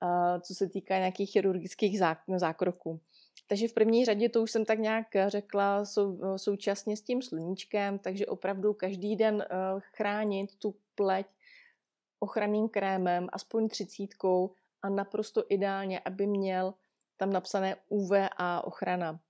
uh, 0.03 0.41
co 0.41 0.55
se 0.55 0.69
týká 0.69 0.99
nějakých 0.99 1.31
chirurgických 1.31 2.01
zákroků. 2.37 3.01
Takže 3.47 3.69
v 3.69 3.73
první 3.73 4.05
řadě 4.05 4.29
to 4.29 4.43
už 4.43 4.51
jsem 4.51 4.65
tak 4.65 4.79
nějak 4.79 5.07
řekla 5.27 5.85
sou, 5.85 6.19
současně 6.37 6.97
s 6.97 7.03
tím 7.03 7.23
sluníčkem, 7.23 7.99
takže 7.99 8.27
opravdu 8.27 8.75
každý 8.75 9.17
den 9.17 9.35
uh, 9.35 9.81
chránit 9.81 10.59
tu 10.59 10.75
pleť 10.95 11.27
ochranným 12.21 12.69
krémem, 12.69 13.29
aspoň 13.33 13.69
třicítkou 13.69 14.55
a 14.83 14.89
naprosto 14.89 15.45
ideálně, 15.49 16.01
aby 16.01 16.27
měl 16.27 16.75
tam 17.17 17.33
napsané 17.33 17.77
UVA 17.89 18.65
ochrana 18.65 19.21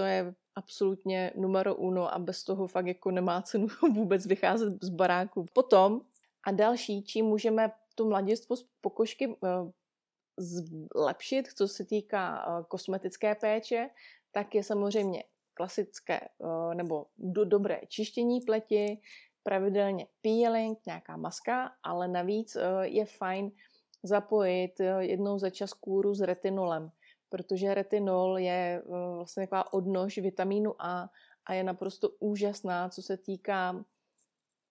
to 0.00 0.02
je 0.02 0.34
absolutně 0.54 1.32
numero 1.36 1.74
uno 1.74 2.14
a 2.14 2.18
bez 2.18 2.44
toho 2.44 2.66
fakt 2.66 2.86
jako 2.86 3.10
nemá 3.10 3.42
cenu 3.42 3.66
vůbec 3.94 4.26
vycházet 4.26 4.84
z 4.84 4.88
baráku. 4.88 5.46
Potom 5.52 6.00
a 6.46 6.52
další, 6.52 7.02
čím 7.02 7.24
můžeme 7.24 7.72
tu 7.94 8.08
mladistvost 8.08 8.66
pokožky 8.80 9.36
eh, 9.44 9.48
zlepšit, 10.36 11.48
co 11.56 11.68
se 11.68 11.84
týká 11.84 12.38
eh, 12.38 12.64
kosmetické 12.68 13.34
péče, 13.34 13.90
tak 14.32 14.54
je 14.54 14.62
samozřejmě 14.62 15.24
klasické 15.54 16.20
eh, 16.20 16.74
nebo 16.74 17.06
do 17.18 17.44
dobré 17.44 17.80
čištění 17.88 18.40
pleti, 18.40 19.00
pravidelně 19.42 20.06
peeling, 20.22 20.78
nějaká 20.86 21.16
maska, 21.16 21.72
ale 21.82 22.08
navíc 22.08 22.56
je 22.82 23.04
fajn 23.04 23.50
zapojit 24.02 24.80
jednou 24.98 25.38
za 25.38 25.50
čas 25.50 25.72
kůru 25.72 26.14
s 26.14 26.20
retinolem 26.20 26.92
protože 27.30 27.74
retinol 27.74 28.38
je 28.38 28.82
eh, 28.84 29.14
vlastně 29.16 29.46
taková 29.46 29.72
odnož 29.72 30.18
vitamínu 30.18 30.82
A 30.82 31.10
a 31.46 31.54
je 31.54 31.64
naprosto 31.64 32.08
úžasná, 32.08 32.88
co 32.88 33.02
se 33.02 33.16
týká 33.16 33.84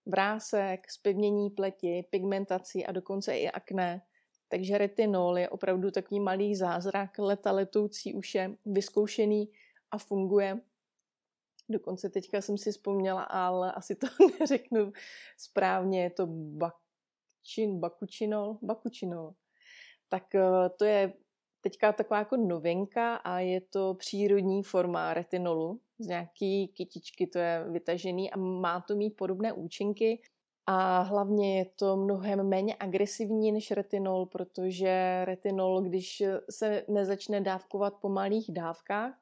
vrásek, 0.05 0.91
zpevnění 0.91 1.49
pleti, 1.49 2.05
pigmentaci 2.09 2.85
a 2.85 2.91
dokonce 2.91 3.37
i 3.37 3.49
akné. 3.49 4.01
Takže 4.49 4.77
retinol 4.77 5.37
je 5.37 5.49
opravdu 5.49 5.91
takový 5.91 6.19
malý 6.19 6.55
zázrak, 6.55 7.19
leta 7.19 7.51
letoucí 7.51 8.13
už 8.13 8.35
je 8.35 8.55
vyzkoušený 8.65 9.49
a 9.91 9.97
funguje. 9.97 10.59
Dokonce 11.69 12.09
teďka 12.09 12.41
jsem 12.41 12.57
si 12.57 12.71
vzpomněla, 12.71 13.23
ale 13.23 13.71
asi 13.71 13.95
to 13.95 14.07
neřeknu 14.39 14.91
správně, 15.37 16.03
je 16.03 16.09
to 16.09 16.27
bakčin, 16.27 17.79
bakučinol, 17.79 18.57
bakučinol. 18.61 19.33
Tak 20.09 20.35
eh, 20.35 20.69
to 20.79 20.85
je 20.85 21.13
teďka 21.61 21.93
taková 21.93 22.19
jako 22.19 22.37
novinka 22.37 23.15
a 23.15 23.39
je 23.39 23.61
to 23.61 23.93
přírodní 23.93 24.63
forma 24.63 25.13
retinolu. 25.13 25.81
Z 25.99 26.07
nějaký 26.07 26.67
kytičky 26.67 27.27
to 27.27 27.39
je 27.39 27.65
vytažený 27.71 28.31
a 28.31 28.37
má 28.37 28.81
to 28.81 28.95
mít 28.95 29.11
podobné 29.11 29.53
účinky. 29.53 30.21
A 30.71 31.01
hlavně 31.01 31.57
je 31.57 31.65
to 31.65 31.97
mnohem 31.97 32.47
méně 32.49 32.75
agresivní 32.79 33.51
než 33.51 33.71
retinol, 33.71 34.25
protože 34.25 35.21
retinol, 35.25 35.81
když 35.81 36.23
se 36.49 36.85
nezačne 36.87 37.41
dávkovat 37.41 37.93
po 38.01 38.09
malých 38.09 38.51
dávkách 38.53 39.13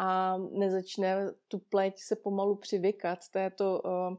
a 0.00 0.38
nezačne 0.38 1.30
tu 1.48 1.58
pleť 1.58 1.98
se 1.98 2.16
pomalu 2.16 2.56
přivykat 2.56 3.18
této, 3.30 3.82
eh, 3.86 4.16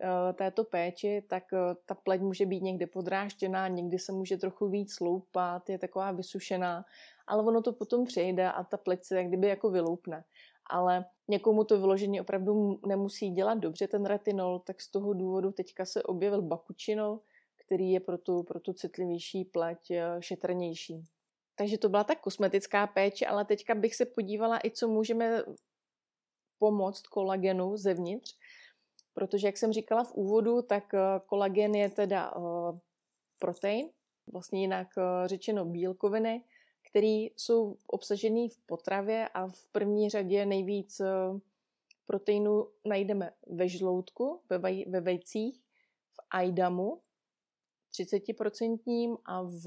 eh, 0.00 0.32
této 0.32 0.64
péči, 0.64 1.22
tak 1.28 1.52
eh, 1.52 1.74
ta 1.86 1.94
pleť 1.94 2.20
může 2.20 2.46
být 2.46 2.62
někde 2.62 2.86
podrážděná, 2.86 3.68
někdy 3.68 3.98
se 3.98 4.12
může 4.12 4.36
trochu 4.36 4.68
víc 4.68 4.94
sloupat, 4.94 5.70
je 5.70 5.78
taková 5.78 6.12
vysušená, 6.12 6.84
ale 7.26 7.42
ono 7.42 7.62
to 7.62 7.72
potom 7.72 8.04
přejde 8.04 8.52
a 8.52 8.64
ta 8.64 8.76
pleť 8.76 9.04
se 9.04 9.16
jak 9.16 9.26
kdyby 9.26 9.48
jako 9.48 9.70
vyloupne 9.70 10.24
ale 10.70 11.04
někomu 11.28 11.64
to 11.64 11.80
vyloženě 11.80 12.20
opravdu 12.20 12.80
nemusí 12.86 13.30
dělat 13.30 13.58
dobře 13.58 13.88
ten 13.88 14.06
retinol, 14.06 14.58
tak 14.58 14.80
z 14.80 14.90
toho 14.90 15.12
důvodu 15.12 15.52
teďka 15.52 15.84
se 15.84 16.02
objevil 16.02 16.42
bakučinol, 16.42 17.20
který 17.64 17.90
je 17.90 18.00
pro 18.00 18.18
tu, 18.18 18.42
pro 18.42 18.60
tu 18.60 18.72
citlivější 18.72 19.44
pleť 19.44 19.90
eh, 19.90 20.16
šetrnější. 20.20 21.04
Takže 21.56 21.78
to 21.78 21.88
byla 21.88 22.04
ta 22.04 22.14
kosmetická 22.14 22.86
péče, 22.86 23.26
ale 23.26 23.44
teďka 23.44 23.74
bych 23.74 23.94
se 23.94 24.06
podívala 24.06 24.58
i, 24.64 24.70
co 24.70 24.88
můžeme 24.88 25.42
pomoct 26.58 27.06
kolagenu 27.06 27.76
zevnitř, 27.76 28.36
protože, 29.14 29.48
jak 29.48 29.56
jsem 29.56 29.72
říkala 29.72 30.04
v 30.04 30.14
úvodu, 30.14 30.62
tak 30.62 30.94
eh, 30.94 30.98
kolagen 31.26 31.74
je 31.74 31.90
teda 31.90 32.34
eh, 32.36 32.78
protein, 33.38 33.88
vlastně 34.32 34.60
jinak 34.60 34.88
řečeno 35.26 35.64
bílkoviny, 35.64 36.44
který 36.90 37.24
jsou 37.36 37.76
obsažený 37.86 38.48
v 38.48 38.58
potravě 38.66 39.28
a 39.28 39.48
v 39.48 39.66
první 39.72 40.10
řadě 40.10 40.46
nejvíc 40.46 41.00
eh, 41.00 41.06
proteinu 42.06 42.66
najdeme 42.86 43.32
ve 43.46 43.68
žloutku, 43.68 44.40
ve, 44.50 44.58
vaj, 44.58 44.84
ve 44.88 45.00
vejcích, 45.00 45.60
v 46.12 46.20
ajdamu 46.30 47.00
30% 47.92 49.18
a 49.24 49.42
v, 49.42 49.64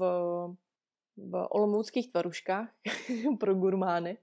v 1.16 1.46
olomouckých 1.50 2.12
tvaruškách 2.12 2.74
pro 3.40 3.54
gurmány. 3.54 4.18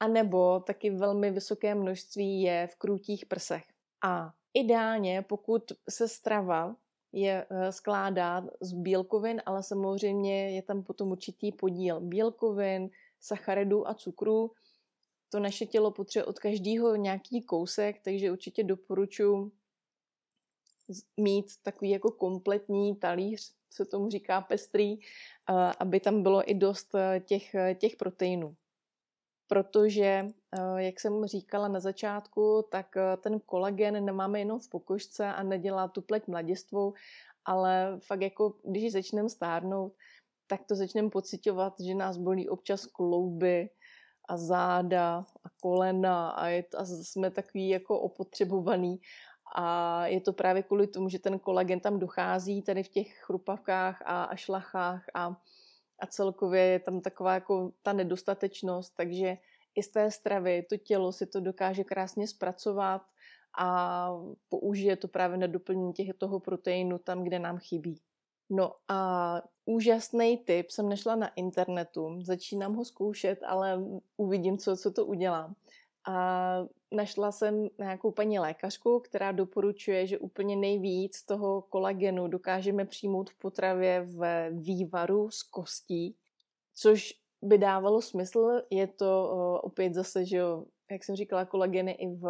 A 0.00 0.08
nebo 0.08 0.60
taky 0.60 0.90
velmi 0.90 1.30
vysoké 1.30 1.74
množství 1.74 2.42
je 2.42 2.66
v 2.66 2.76
krutích 2.76 3.26
prsech. 3.26 3.64
A 4.04 4.32
ideálně, 4.54 5.22
pokud 5.22 5.72
se 5.90 6.08
strava 6.08 6.76
je 7.12 7.46
eh, 7.50 7.72
skládá 7.72 8.46
z 8.60 8.72
bílkovin, 8.72 9.42
ale 9.46 9.62
samozřejmě 9.62 10.50
je 10.50 10.62
tam 10.62 10.82
potom 10.82 11.10
určitý 11.10 11.52
podíl 11.52 12.00
bílkovin, 12.00 12.90
sacharidů 13.20 13.88
a 13.88 13.94
cukru. 13.94 14.52
To 15.32 15.40
naše 15.40 15.66
tělo 15.66 15.90
potřebuje 15.90 16.24
od 16.24 16.38
každého 16.38 16.96
nějaký 16.96 17.42
kousek, 17.42 18.00
takže 18.04 18.32
určitě 18.32 18.64
doporučuji 18.64 19.52
mít 21.16 21.46
takový 21.62 21.90
jako 21.90 22.10
kompletní 22.10 22.96
talíř, 22.96 23.54
se 23.70 23.84
tomu 23.84 24.10
říká 24.10 24.40
pestrý, 24.40 24.98
eh, 24.98 25.02
aby 25.78 26.00
tam 26.00 26.22
bylo 26.22 26.50
i 26.50 26.54
dost 26.54 26.94
eh, 26.94 27.20
těch, 27.20 27.54
těch 27.78 27.96
proteinů 27.96 28.56
protože, 29.48 30.26
eh, 30.58 30.82
jak 30.82 31.00
jsem 31.00 31.26
říkala 31.26 31.68
na 31.68 31.80
začátku, 31.80 32.64
tak 32.70 32.96
eh, 32.96 33.16
ten 33.16 33.40
kolagen 33.40 34.04
nemáme 34.04 34.38
jenom 34.38 34.60
v 34.60 34.70
pokožce 34.70 35.26
a 35.26 35.42
nedělá 35.42 35.88
tu 35.88 36.02
pleť 36.02 36.26
mladistvou, 36.26 36.94
ale 37.44 37.98
fakt 38.06 38.22
jako, 38.22 38.54
když 38.64 38.92
začneme 38.92 39.28
stárnout, 39.28 39.92
tak 40.46 40.64
to 40.64 40.74
začneme 40.74 41.10
pocitovat, 41.10 41.80
že 41.80 41.94
nás 41.94 42.16
bolí 42.16 42.48
občas 42.48 42.86
klouby 42.86 43.70
a 44.28 44.36
záda 44.36 45.26
a 45.44 45.48
kolena 45.62 46.30
a, 46.30 46.46
je, 46.46 46.64
a 46.76 46.84
jsme 46.84 47.30
takový 47.30 47.68
jako 47.68 48.00
opotřebovaný. 48.00 49.00
A 49.54 50.06
je 50.06 50.20
to 50.20 50.32
právě 50.32 50.62
kvůli 50.62 50.86
tomu, 50.86 51.08
že 51.08 51.18
ten 51.18 51.38
kolagen 51.38 51.80
tam 51.80 51.98
dochází 51.98 52.62
tady 52.62 52.82
v 52.82 52.88
těch 52.88 53.14
chrupavkách 53.14 54.02
a, 54.04 54.24
a 54.24 54.36
šlachách 54.36 55.04
a 55.14 55.36
a 55.98 56.06
celkově 56.06 56.62
je 56.62 56.78
tam 56.78 57.00
taková 57.00 57.34
jako 57.34 57.72
ta 57.82 57.92
nedostatečnost, 57.92 58.94
takže 58.96 59.36
i 59.74 59.82
z 59.82 59.88
té 59.88 60.10
stravy 60.10 60.62
to 60.62 60.76
tělo 60.76 61.12
si 61.12 61.26
to 61.26 61.40
dokáže 61.40 61.84
krásně 61.84 62.28
zpracovat 62.28 63.02
a 63.58 64.10
použije 64.48 64.96
to 64.96 65.08
právě 65.08 65.38
na 65.38 65.46
doplnění 65.46 65.92
těch 65.92 66.14
toho 66.18 66.40
proteinu 66.40 66.98
tam, 66.98 67.24
kde 67.24 67.38
nám 67.38 67.58
chybí. 67.58 68.00
No 68.50 68.72
a 68.88 69.42
úžasný 69.64 70.38
tip 70.38 70.70
jsem 70.70 70.88
našla 70.88 71.16
na 71.16 71.28
internetu. 71.28 72.18
Začínám 72.22 72.74
ho 72.74 72.84
zkoušet, 72.84 73.42
ale 73.42 73.78
uvidím, 74.16 74.58
co, 74.58 74.76
co 74.76 74.90
to 74.90 75.06
udělám. 75.06 75.54
A 76.06 76.66
našla 76.92 77.32
jsem 77.32 77.68
nějakou 77.78 78.10
paní 78.10 78.38
lékařku, 78.38 79.00
která 79.00 79.32
doporučuje, 79.32 80.06
že 80.06 80.18
úplně 80.18 80.56
nejvíc 80.56 81.22
toho 81.22 81.62
kolagenu 81.62 82.28
dokážeme 82.28 82.84
přijmout 82.84 83.30
v 83.30 83.38
potravě 83.38 84.00
v 84.00 84.50
vývaru 84.50 85.30
z 85.30 85.42
kostí, 85.42 86.16
což 86.74 87.14
by 87.42 87.58
dávalo 87.58 88.02
smysl. 88.02 88.62
Je 88.70 88.86
to 88.86 89.30
opět 89.62 89.94
zase, 89.94 90.24
že 90.24 90.36
jo, 90.36 90.64
jak 90.90 91.04
jsem 91.04 91.16
říkala, 91.16 91.44
kolageny 91.44 91.92
i 91.92 92.08
v, 92.08 92.26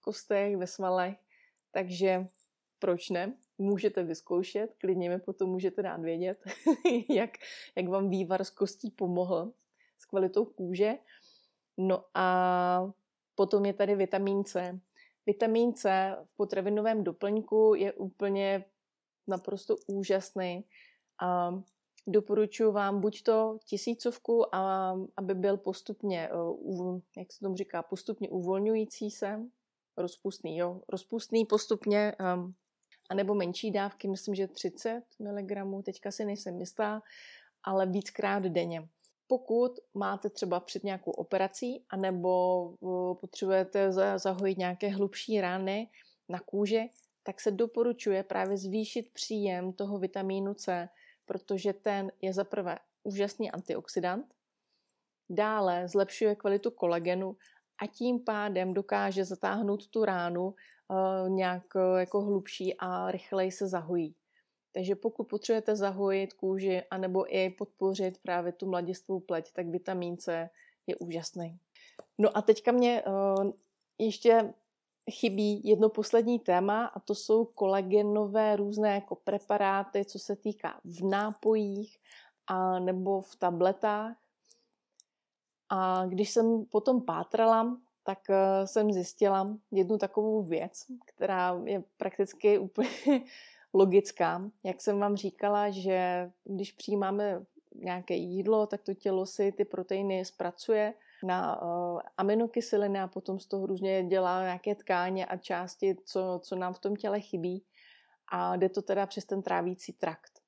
kostech, 0.00 0.56
ve 0.56 0.66
svalech, 0.66 1.16
takže 1.70 2.26
proč 2.78 3.10
ne? 3.10 3.32
Můžete 3.58 4.02
vyzkoušet, 4.02 4.74
klidně 4.80 5.10
mi 5.10 5.18
potom 5.18 5.50
můžete 5.50 5.82
dát 5.82 6.00
vědět, 6.00 6.44
jak, 7.10 7.30
jak 7.76 7.88
vám 7.88 8.10
vývar 8.10 8.44
z 8.44 8.50
kostí 8.50 8.90
pomohl 8.90 9.52
s 9.98 10.04
kvalitou 10.04 10.44
kůže. 10.44 10.94
No 11.78 12.04
a 12.14 12.92
Potom 13.34 13.64
je 13.64 13.72
tady 13.72 13.94
vitamin 13.94 14.44
C. 14.44 14.80
Vitamin 15.26 15.74
C 15.74 16.16
v 16.24 16.36
potravinovém 16.36 17.04
doplňku 17.04 17.74
je 17.74 17.92
úplně 17.92 18.64
naprosto 19.28 19.76
úžasný. 19.86 20.64
A 21.22 21.50
doporučuji 22.06 22.72
vám 22.72 23.00
buď 23.00 23.22
to 23.22 23.58
tisícovku, 23.64 24.54
a, 24.54 24.94
aby 25.16 25.34
byl 25.34 25.56
postupně, 25.56 26.30
uh, 26.32 27.00
jak 27.16 27.32
se 27.32 27.40
tomu 27.40 27.56
říká, 27.56 27.82
postupně 27.82 28.30
uvolňující 28.30 29.10
se, 29.10 29.40
rozpustný, 29.96 30.58
jo, 30.58 30.80
rozpustný 30.88 31.44
postupně, 31.44 32.16
um, 32.34 32.54
anebo 33.10 33.34
menší 33.34 33.70
dávky, 33.70 34.08
myslím, 34.08 34.34
že 34.34 34.48
30 34.48 35.02
mg, 35.18 35.84
teďka 35.84 36.10
si 36.10 36.24
nejsem 36.24 36.58
jistá, 36.58 37.02
ale 37.62 37.86
víckrát 37.86 38.42
denně 38.42 38.88
pokud 39.32 39.78
máte 39.94 40.30
třeba 40.30 40.60
před 40.60 40.84
nějakou 40.84 41.10
operací, 41.10 41.84
anebo 41.90 42.74
potřebujete 43.20 43.92
zahojit 44.16 44.58
nějaké 44.58 44.88
hlubší 44.88 45.40
rány 45.40 45.88
na 46.28 46.40
kůži, 46.40 46.90
tak 47.22 47.40
se 47.40 47.50
doporučuje 47.50 48.22
právě 48.22 48.56
zvýšit 48.56 49.12
příjem 49.12 49.72
toho 49.72 49.98
vitamínu 49.98 50.54
C, 50.54 50.88
protože 51.26 51.72
ten 51.72 52.12
je 52.22 52.32
za 52.32 52.44
prvé 52.44 52.78
úžasný 53.02 53.50
antioxidant, 53.50 54.34
dále 55.30 55.88
zlepšuje 55.88 56.34
kvalitu 56.34 56.70
kolagenu 56.70 57.36
a 57.82 57.86
tím 57.86 58.24
pádem 58.24 58.74
dokáže 58.74 59.24
zatáhnout 59.24 59.86
tu 59.86 60.04
ránu 60.04 60.44
uh, 60.44 61.30
nějak 61.30 61.74
uh, 61.74 61.98
jako 61.98 62.20
hlubší 62.20 62.74
a 62.78 63.10
rychleji 63.10 63.52
se 63.52 63.68
zahojí. 63.68 64.14
Takže 64.72 64.94
pokud 64.94 65.28
potřebujete 65.28 65.76
zahojit 65.76 66.32
kůži 66.32 66.82
anebo 66.90 67.36
i 67.36 67.50
podpořit 67.50 68.18
právě 68.18 68.52
tu 68.52 68.66
mladistvou 68.66 69.20
pleť, 69.20 69.52
tak 69.52 69.66
vitamin 69.68 70.16
C 70.16 70.50
je 70.86 70.96
úžasný. 70.96 71.58
No 72.18 72.36
a 72.36 72.42
teďka 72.42 72.72
mě 72.72 73.02
uh, 73.02 73.50
ještě 73.98 74.54
chybí 75.10 75.68
jedno 75.68 75.88
poslední 75.88 76.38
téma 76.38 76.86
a 76.86 77.00
to 77.00 77.14
jsou 77.14 77.44
kolagenové 77.44 78.56
různé 78.56 78.94
jako 78.94 79.14
preparáty, 79.14 80.04
co 80.04 80.18
se 80.18 80.36
týká 80.36 80.80
v 80.84 81.04
nápojích 81.04 81.98
a 82.46 82.78
nebo 82.78 83.20
v 83.20 83.36
tabletách. 83.36 84.16
A 85.68 86.06
když 86.06 86.30
jsem 86.30 86.64
potom 86.64 87.04
pátrala, 87.04 87.80
tak 88.04 88.18
uh, 88.28 88.36
jsem 88.66 88.92
zjistila 88.92 89.58
jednu 89.70 89.98
takovou 89.98 90.42
věc, 90.42 90.86
která 91.06 91.60
je 91.64 91.82
prakticky 91.96 92.58
úplně 92.58 92.88
logická. 93.74 94.50
Jak 94.64 94.80
jsem 94.80 94.98
vám 94.98 95.16
říkala, 95.16 95.70
že 95.70 96.30
když 96.44 96.72
přijímáme 96.72 97.44
nějaké 97.74 98.14
jídlo, 98.14 98.66
tak 98.66 98.82
to 98.82 98.94
tělo 98.94 99.26
si 99.26 99.52
ty 99.52 99.64
proteiny 99.64 100.24
zpracuje 100.24 100.94
na 101.24 101.62
uh, 101.62 102.00
aminokyseliny 102.16 103.00
a 103.00 103.08
potom 103.08 103.40
z 103.40 103.46
toho 103.46 103.66
různě 103.66 104.04
dělá 104.04 104.42
nějaké 104.42 104.74
tkáně 104.74 105.26
a 105.26 105.36
části, 105.36 105.96
co, 106.04 106.40
co 106.42 106.56
nám 106.56 106.74
v 106.74 106.78
tom 106.78 106.96
těle 106.96 107.20
chybí. 107.20 107.64
a 108.32 108.56
jde 108.56 108.68
to 108.68 108.82
teda 108.82 109.06
přes 109.06 109.24
ten 109.24 109.42
trávící 109.42 109.92
trakt. 109.92 110.40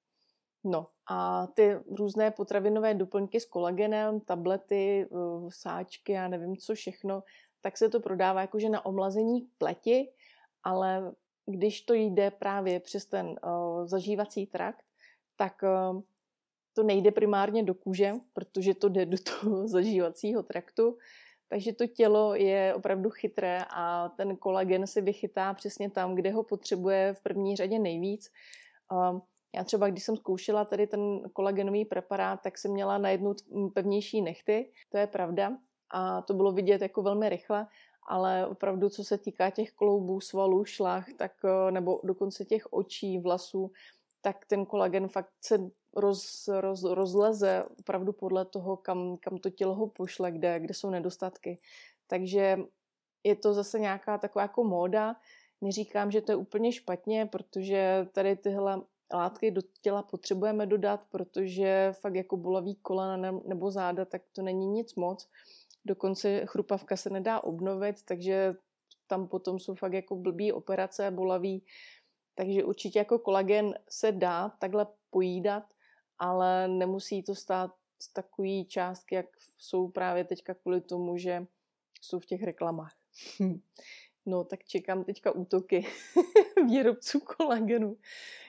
No 0.64 0.86
a 1.10 1.46
ty 1.46 1.76
různé 1.90 2.30
potravinové 2.30 2.94
doplňky 2.94 3.40
s 3.40 3.44
kolagenem, 3.44 4.20
tablety, 4.20 5.08
eh, 5.12 5.16
sáčky, 5.48 6.12
já 6.12 6.28
nevím 6.28 6.56
co 6.56 6.74
všechno, 6.74 7.22
tak 7.60 7.76
se 7.78 7.88
to 7.88 8.00
prodává 8.00 8.40
jakože 8.40 8.68
na 8.68 8.86
omlazení 8.86 9.48
pleti, 9.58 10.12
ale 10.62 11.12
když 11.46 11.80
to 11.80 11.94
jde 11.94 12.30
právě 12.30 12.80
přes 12.80 13.06
ten 13.06 13.26
uh, 13.26 13.86
zažívací 13.86 14.46
trakt, 14.46 14.84
tak 15.36 15.62
uh, 15.62 16.00
to 16.72 16.82
nejde 16.82 17.10
primárně 17.12 17.62
do 17.62 17.74
kůže, 17.74 18.12
protože 18.32 18.74
to 18.74 18.88
jde 18.88 19.06
do 19.06 19.16
toho 19.18 19.68
zažívacího 19.68 20.42
traktu, 20.42 20.98
takže 21.48 21.72
to 21.72 21.86
tělo 21.86 22.34
je 22.34 22.74
opravdu 22.74 23.10
chytré 23.10 23.58
a 23.76 24.08
ten 24.08 24.36
kolagen 24.36 24.86
si 24.86 25.00
vychytá 25.00 25.54
přesně 25.54 25.90
tam, 25.90 26.14
kde 26.14 26.30
ho 26.30 26.42
potřebuje 26.42 27.14
v 27.14 27.22
první 27.22 27.56
řadě 27.56 27.78
nejvíc. 27.78 28.30
Uh, 28.92 29.20
já 29.54 29.64
třeba, 29.64 29.88
když 29.88 30.04
jsem 30.04 30.16
zkoušela 30.16 30.64
tady 30.64 30.86
ten 30.86 31.30
kolagenový 31.32 31.84
preparát, 31.84 32.40
tak 32.42 32.58
jsem 32.58 32.72
měla 32.72 32.98
najednou 32.98 33.34
pevnější 33.74 34.22
nechty, 34.22 34.70
to 34.88 34.98
je 34.98 35.06
pravda, 35.06 35.56
a 35.90 36.22
to 36.22 36.34
bylo 36.34 36.52
vidět 36.52 36.82
jako 36.82 37.02
velmi 37.02 37.28
rychle, 37.28 37.66
ale 38.06 38.46
opravdu, 38.46 38.88
co 38.88 39.04
se 39.04 39.18
týká 39.18 39.50
těch 39.50 39.72
kloubů, 39.72 40.20
svalů, 40.20 40.64
šlach, 40.64 41.06
tak, 41.16 41.32
eh, 41.44 41.70
nebo 41.70 42.00
dokonce 42.04 42.44
těch 42.44 42.72
očí, 42.72 43.18
vlasů, 43.18 43.72
tak 44.20 44.44
ten 44.46 44.66
kolagen 44.66 45.08
fakt 45.08 45.30
se 45.40 45.70
roz, 45.96 46.48
roz, 46.60 46.82
rozleze 46.82 47.64
opravdu 47.78 48.12
podle 48.12 48.44
toho, 48.44 48.76
kam, 48.76 49.16
kam 49.16 49.38
to 49.38 49.50
tělo 49.50 49.74
ho 49.74 49.86
pošle, 49.86 50.32
kde, 50.32 50.60
kde 50.60 50.74
jsou 50.74 50.90
nedostatky. 50.90 51.58
Takže 52.06 52.58
je 53.24 53.36
to 53.36 53.54
zase 53.54 53.78
nějaká 53.78 54.18
taková 54.18 54.42
jako 54.42 54.64
móda. 54.64 55.16
Neříkám, 55.60 56.10
že 56.10 56.20
to 56.20 56.32
je 56.32 56.36
úplně 56.36 56.72
špatně, 56.72 57.26
protože 57.26 58.08
tady 58.12 58.36
tyhle 58.36 58.82
látky 59.14 59.50
do 59.50 59.60
těla 59.82 60.02
potřebujeme 60.02 60.66
dodat, 60.66 61.00
protože 61.10 61.92
fakt 62.00 62.14
jako 62.14 62.36
bolavý 62.36 62.74
kolena 62.74 63.40
nebo 63.46 63.70
záda, 63.70 64.04
tak 64.04 64.22
to 64.32 64.42
není 64.42 64.66
nic 64.66 64.94
moc. 64.94 65.28
Dokonce 65.84 66.46
chrupavka 66.46 66.96
se 66.96 67.10
nedá 67.10 67.44
obnovit, 67.44 68.02
takže 68.02 68.54
tam 69.06 69.28
potom 69.28 69.58
jsou 69.58 69.74
fakt 69.74 69.92
jako 69.92 70.16
blbý 70.16 70.52
operace, 70.52 71.10
bolavý. 71.10 71.64
Takže 72.34 72.64
určitě 72.64 72.98
jako 72.98 73.18
kolagen 73.18 73.74
se 73.88 74.12
dá 74.12 74.48
takhle 74.48 74.86
pojídat, 75.10 75.64
ale 76.18 76.68
nemusí 76.68 77.22
to 77.22 77.34
stát 77.34 77.70
takový 78.12 78.64
částky, 78.64 79.14
jak 79.14 79.26
jsou 79.58 79.88
právě 79.88 80.24
teďka 80.24 80.54
kvůli 80.54 80.80
tomu, 80.80 81.16
že 81.16 81.46
jsou 82.00 82.18
v 82.18 82.26
těch 82.26 82.42
reklamách. 82.42 82.94
No, 84.26 84.44
tak 84.44 84.64
čekám 84.64 85.04
teďka 85.04 85.30
útoky 85.30 85.86
výrobců 86.66 87.20
kolagenu 87.20 87.96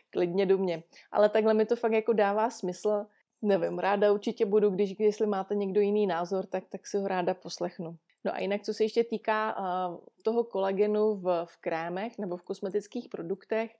klidně 0.09 0.45
do 0.45 0.57
mě. 0.57 0.83
Ale 1.11 1.29
takhle 1.29 1.53
mi 1.53 1.65
to 1.65 1.75
fakt 1.75 1.91
jako 1.91 2.13
dává 2.13 2.49
smysl. 2.49 3.05
Nevím, 3.41 3.79
ráda 3.79 4.13
určitě 4.13 4.45
budu, 4.45 4.69
když 4.69 4.99
jestli 4.99 5.27
máte 5.27 5.55
někdo 5.55 5.81
jiný 5.81 6.07
názor, 6.07 6.45
tak, 6.45 6.63
tak 6.69 6.87
si 6.87 6.97
ho 6.97 7.07
ráda 7.07 7.33
poslechnu. 7.33 7.97
No 8.25 8.35
a 8.35 8.39
jinak, 8.39 8.61
co 8.61 8.73
se 8.73 8.83
ještě 8.83 9.03
týká 9.03 9.57
uh, 9.59 9.97
toho 10.23 10.43
kolagenu 10.43 11.15
v, 11.15 11.45
v 11.45 11.57
krémech 11.57 12.17
nebo 12.17 12.37
v 12.37 12.43
kosmetických 12.43 13.09
produktech, 13.09 13.71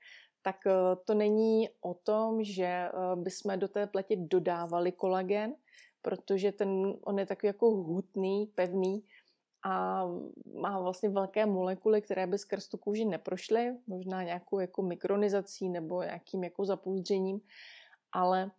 tak 0.42 0.56
uh, 0.66 0.72
to 1.06 1.14
není 1.14 1.70
o 1.82 1.94
tom, 1.94 2.44
že 2.44 2.90
uh, 2.94 3.24
bychom 3.24 3.60
do 3.60 3.68
té 3.68 3.88
pleti 3.88 4.16
dodávali 4.16 4.92
kolagen, 4.92 5.56
protože 6.02 6.52
ten, 6.52 6.94
on 7.04 7.20
je 7.20 7.26
takový 7.26 7.48
jako 7.48 7.72
hutný, 7.72 8.52
pevný, 8.56 9.04
a 9.66 10.06
má 10.62 10.80
vlastně 10.80 11.10
velké 11.10 11.46
molekuly, 11.46 12.02
které 12.02 12.28
by 12.28 12.38
skrz 12.38 12.68
tu 12.68 12.78
kůži 12.78 13.06
neprošly, 13.06 13.78
možná 13.88 14.24
nějakou 14.24 14.60
jako 14.60 14.82
mikronizací 14.82 15.70
nebo 15.70 16.04
nějakým 16.04 16.44
jako 16.44 16.66
zapůzdřením, 16.66 17.42
ale 18.12 18.52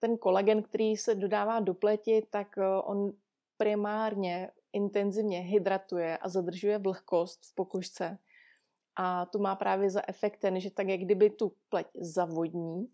ten 0.00 0.18
kolagen, 0.18 0.62
který 0.62 0.96
se 0.96 1.14
dodává 1.14 1.60
do 1.60 1.74
pleti, 1.74 2.26
tak 2.30 2.58
eh, 2.58 2.66
on 2.84 3.12
primárně 3.56 4.50
intenzivně 4.72 5.40
hydratuje 5.40 6.18
a 6.18 6.28
zadržuje 6.28 6.78
vlhkost 6.78 7.44
v 7.46 7.54
pokožce. 7.54 8.18
A 8.96 9.26
to 9.26 9.38
má 9.38 9.54
právě 9.54 9.90
za 9.90 10.02
efekt 10.08 10.36
ten, 10.36 10.60
že 10.60 10.70
tak 10.70 10.88
jak 10.88 11.00
kdyby 11.00 11.30
tu 11.30 11.52
pleť 11.68 11.86
zavodní 11.94 12.88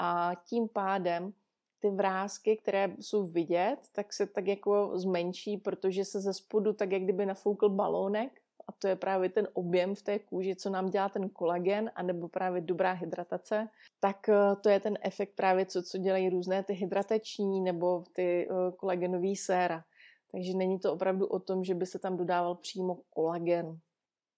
a 0.00 0.32
tím 0.44 0.68
pádem 0.68 1.32
ty 1.78 1.90
vrázky, 1.90 2.56
které 2.56 2.94
jsou 3.00 3.26
vidět, 3.26 3.76
tak 3.92 4.12
se 4.12 4.26
tak 4.26 4.46
jako 4.46 4.98
zmenší, 4.98 5.56
protože 5.56 6.04
se 6.04 6.20
ze 6.20 6.34
spodu 6.34 6.72
tak 6.72 6.92
jak 6.92 7.02
kdyby 7.02 7.26
nafoukl 7.26 7.68
balónek 7.68 8.40
a 8.70 8.72
to 8.78 8.88
je 8.88 8.96
právě 8.96 9.28
ten 9.28 9.48
objem 9.52 9.94
v 9.94 10.02
té 10.02 10.18
kůži, 10.18 10.56
co 10.56 10.70
nám 10.70 10.90
dělá 10.90 11.08
ten 11.08 11.28
kolagen, 11.28 11.90
anebo 11.94 12.28
právě 12.28 12.60
dobrá 12.60 12.92
hydratace, 12.92 13.68
tak 14.00 14.28
eh, 14.28 14.56
to 14.62 14.68
je 14.68 14.80
ten 14.80 14.98
efekt 15.02 15.34
právě, 15.34 15.66
co, 15.66 15.82
co 15.82 15.98
dělají 15.98 16.28
různé 16.28 16.62
ty 16.64 16.72
hydratační 16.72 17.60
nebo 17.60 18.04
ty 18.12 18.48
uh, 18.50 18.70
kolagenové 18.76 19.36
séra. 19.36 19.84
Takže 20.32 20.54
není 20.54 20.78
to 20.78 20.92
opravdu 20.92 21.26
o 21.26 21.38
tom, 21.38 21.64
že 21.64 21.74
by 21.74 21.86
se 21.86 21.98
tam 21.98 22.16
dodával 22.16 22.54
přímo 22.54 22.98
kolagen. 23.10 23.78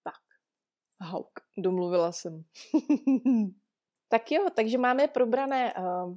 Tak, 0.04 0.22
hauk, 1.00 1.30
domluvila 1.58 2.12
jsem. 2.12 2.44
tak 4.08 4.32
jo, 4.32 4.46
takže 4.54 4.78
máme 4.78 5.08
probrané 5.08 5.74
uh, 5.74 6.16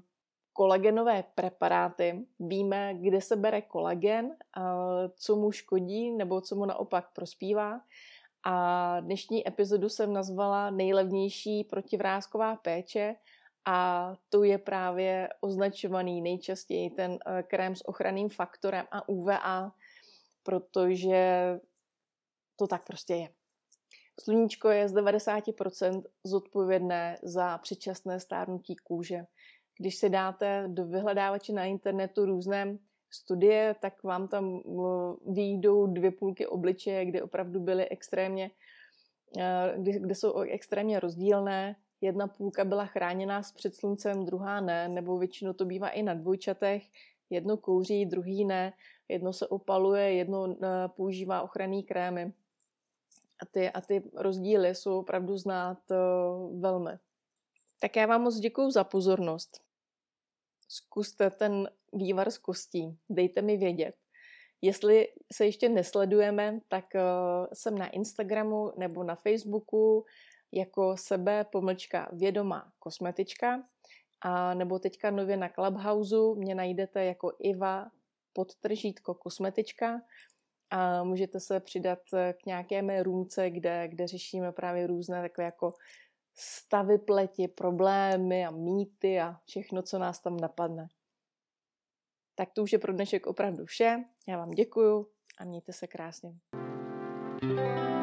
kolagenové 0.56 1.24
preparáty. 1.36 2.26
Víme, 2.40 2.94
kde 2.94 3.22
se 3.22 3.36
bere 3.36 3.62
kolagen, 3.62 4.36
co 5.16 5.36
mu 5.36 5.52
škodí 5.52 6.12
nebo 6.12 6.42
co 6.42 6.56
mu 6.56 6.66
naopak 6.66 7.14
prospívá. 7.14 7.82
A 8.44 9.00
dnešní 9.00 9.48
epizodu 9.48 9.90
jsem 9.90 10.14
nazvala 10.14 10.70
nejlevnější 10.70 11.64
protivrázková 11.64 12.56
péče 12.56 13.16
a 13.66 14.14
to 14.30 14.44
je 14.44 14.58
právě 14.58 15.30
označovaný 15.42 16.22
nejčastěji 16.22 16.90
ten 16.90 17.18
eh, 17.26 17.44
krém 17.44 17.76
s 17.76 17.88
ochranným 17.88 18.30
faktorem 18.30 18.86
a 18.92 19.10
UVA, 19.10 19.72
protože 20.44 21.46
to 22.56 22.68
tak 22.68 22.86
prostě 22.86 23.14
je. 23.14 23.30
Sluníčko 24.22 24.70
je 24.70 24.90
z 24.90 24.94
90% 24.94 26.04
zodpovědné 26.24 27.18
za 27.24 27.58
předčasné 27.58 28.20
stárnutí 28.20 28.76
kůže. 28.76 29.26
Když 29.78 29.96
si 29.96 30.10
dáte 30.10 30.64
do 30.68 30.86
vyhledávače 30.86 31.54
na 31.54 31.66
internetu 31.66 32.26
různé 32.26 32.78
studie, 33.10 33.76
tak 33.80 34.04
vám 34.04 34.28
tam 34.28 34.62
výjdou 35.28 35.88
dvě 35.88 36.12
půlky 36.12 36.48
obličeje, 36.48 37.06
kde 37.06 37.24
opravdu 37.24 37.60
byly 37.60 37.90
extrémně, 37.90 38.52
eh, 39.38 39.76
kde, 39.78 40.16
jsou 40.16 40.40
extrémně 40.40 41.00
rozdílné. 41.00 41.76
Jedna 42.02 42.28
půlka 42.28 42.66
byla 42.66 42.86
chráněná 42.86 43.44
s 43.44 43.52
před 43.52 43.76
sluncem, 43.76 44.26
druhá 44.26 44.62
ne, 44.62 44.88
nebo 44.88 45.18
většinou 45.18 45.54
to 45.54 45.66
bývá 45.66 45.90
i 45.90 46.04
na 46.04 46.14
dvojčatech. 46.14 46.84
Jedno 47.30 47.58
kouří, 47.58 48.06
druhý 48.06 48.46
ne, 48.46 48.74
jedno 49.10 49.34
se 49.34 49.48
opaluje, 49.48 50.14
jedno 50.14 50.56
eh, 50.64 50.68
používá 50.88 51.42
ochranný 51.42 51.84
krémy. 51.84 52.34
A 53.42 53.46
ty, 53.46 53.70
a 53.70 53.82
ty 53.82 54.04
rozdíly 54.16 54.76
jsou 54.76 55.00
opravdu 55.00 55.38
znát 55.38 55.80
eh, 55.92 55.96
velmi. 56.60 56.92
Tak 57.80 57.96
já 57.96 58.06
vám 58.06 58.22
moc 58.22 58.36
děkuji 58.36 58.72
za 58.72 58.84
pozornost. 58.84 59.62
Zkuste 60.68 61.30
ten 61.30 61.70
vývar 61.94 62.32
z 62.32 62.38
kostí, 62.38 62.98
dejte 63.10 63.42
mi 63.42 63.58
vědět. 63.58 63.96
Jestli 64.62 65.08
se 65.34 65.46
ještě 65.46 65.70
nesledujeme, 65.70 66.60
tak 66.68 66.86
uh, 66.96 67.02
jsem 67.54 67.78
na 67.78 67.88
Instagramu 67.88 68.72
nebo 68.78 69.04
na 69.04 69.16
Facebooku 69.16 70.06
jako 70.52 70.98
sebe 70.98 71.46
pomlčka 71.52 72.10
vědomá 72.14 72.72
kosmetička. 72.80 73.64
A 74.22 74.54
nebo 74.54 74.80
teďka 74.80 75.12
nově 75.12 75.38
na 75.38 75.50
Clubhouse 75.50 76.16
mě 76.36 76.56
najdete 76.56 77.06
jako 77.06 77.32
Iva 77.40 77.92
podtržítko 78.34 79.14
kosmetička. 79.14 80.02
A 80.70 81.04
můžete 81.04 81.40
se 81.40 81.60
přidat 81.60 82.00
k 82.12 82.46
nějaké 82.46 82.82
mé 82.82 83.04
růmce, 83.04 83.50
kde, 83.50 83.88
kde 83.88 84.08
řešíme 84.08 84.52
právě 84.52 84.88
různé 84.88 85.22
takové 85.22 85.46
jako 85.46 85.74
stavy 86.36 86.98
pleti, 86.98 87.48
problémy 87.48 88.46
a 88.46 88.52
mýty 88.52 89.22
a 89.22 89.40
všechno, 89.46 89.82
co 89.82 90.00
nás 90.00 90.20
tam 90.20 90.38
napadne. 90.38 90.88
Tak 92.36 92.52
to 92.54 92.64
už 92.64 92.74
je 92.74 92.80
pro 92.80 92.94
dnešek 92.94 93.28
opravdu 93.28 93.66
vše. 93.66 94.04
Já 94.28 94.38
vám 94.38 94.52
děkuju 94.52 95.08
a 95.40 95.46
mějte 95.46 95.74
se 95.74 95.88
krásně. 95.88 96.40
thank 97.42 97.90
you 97.90 97.95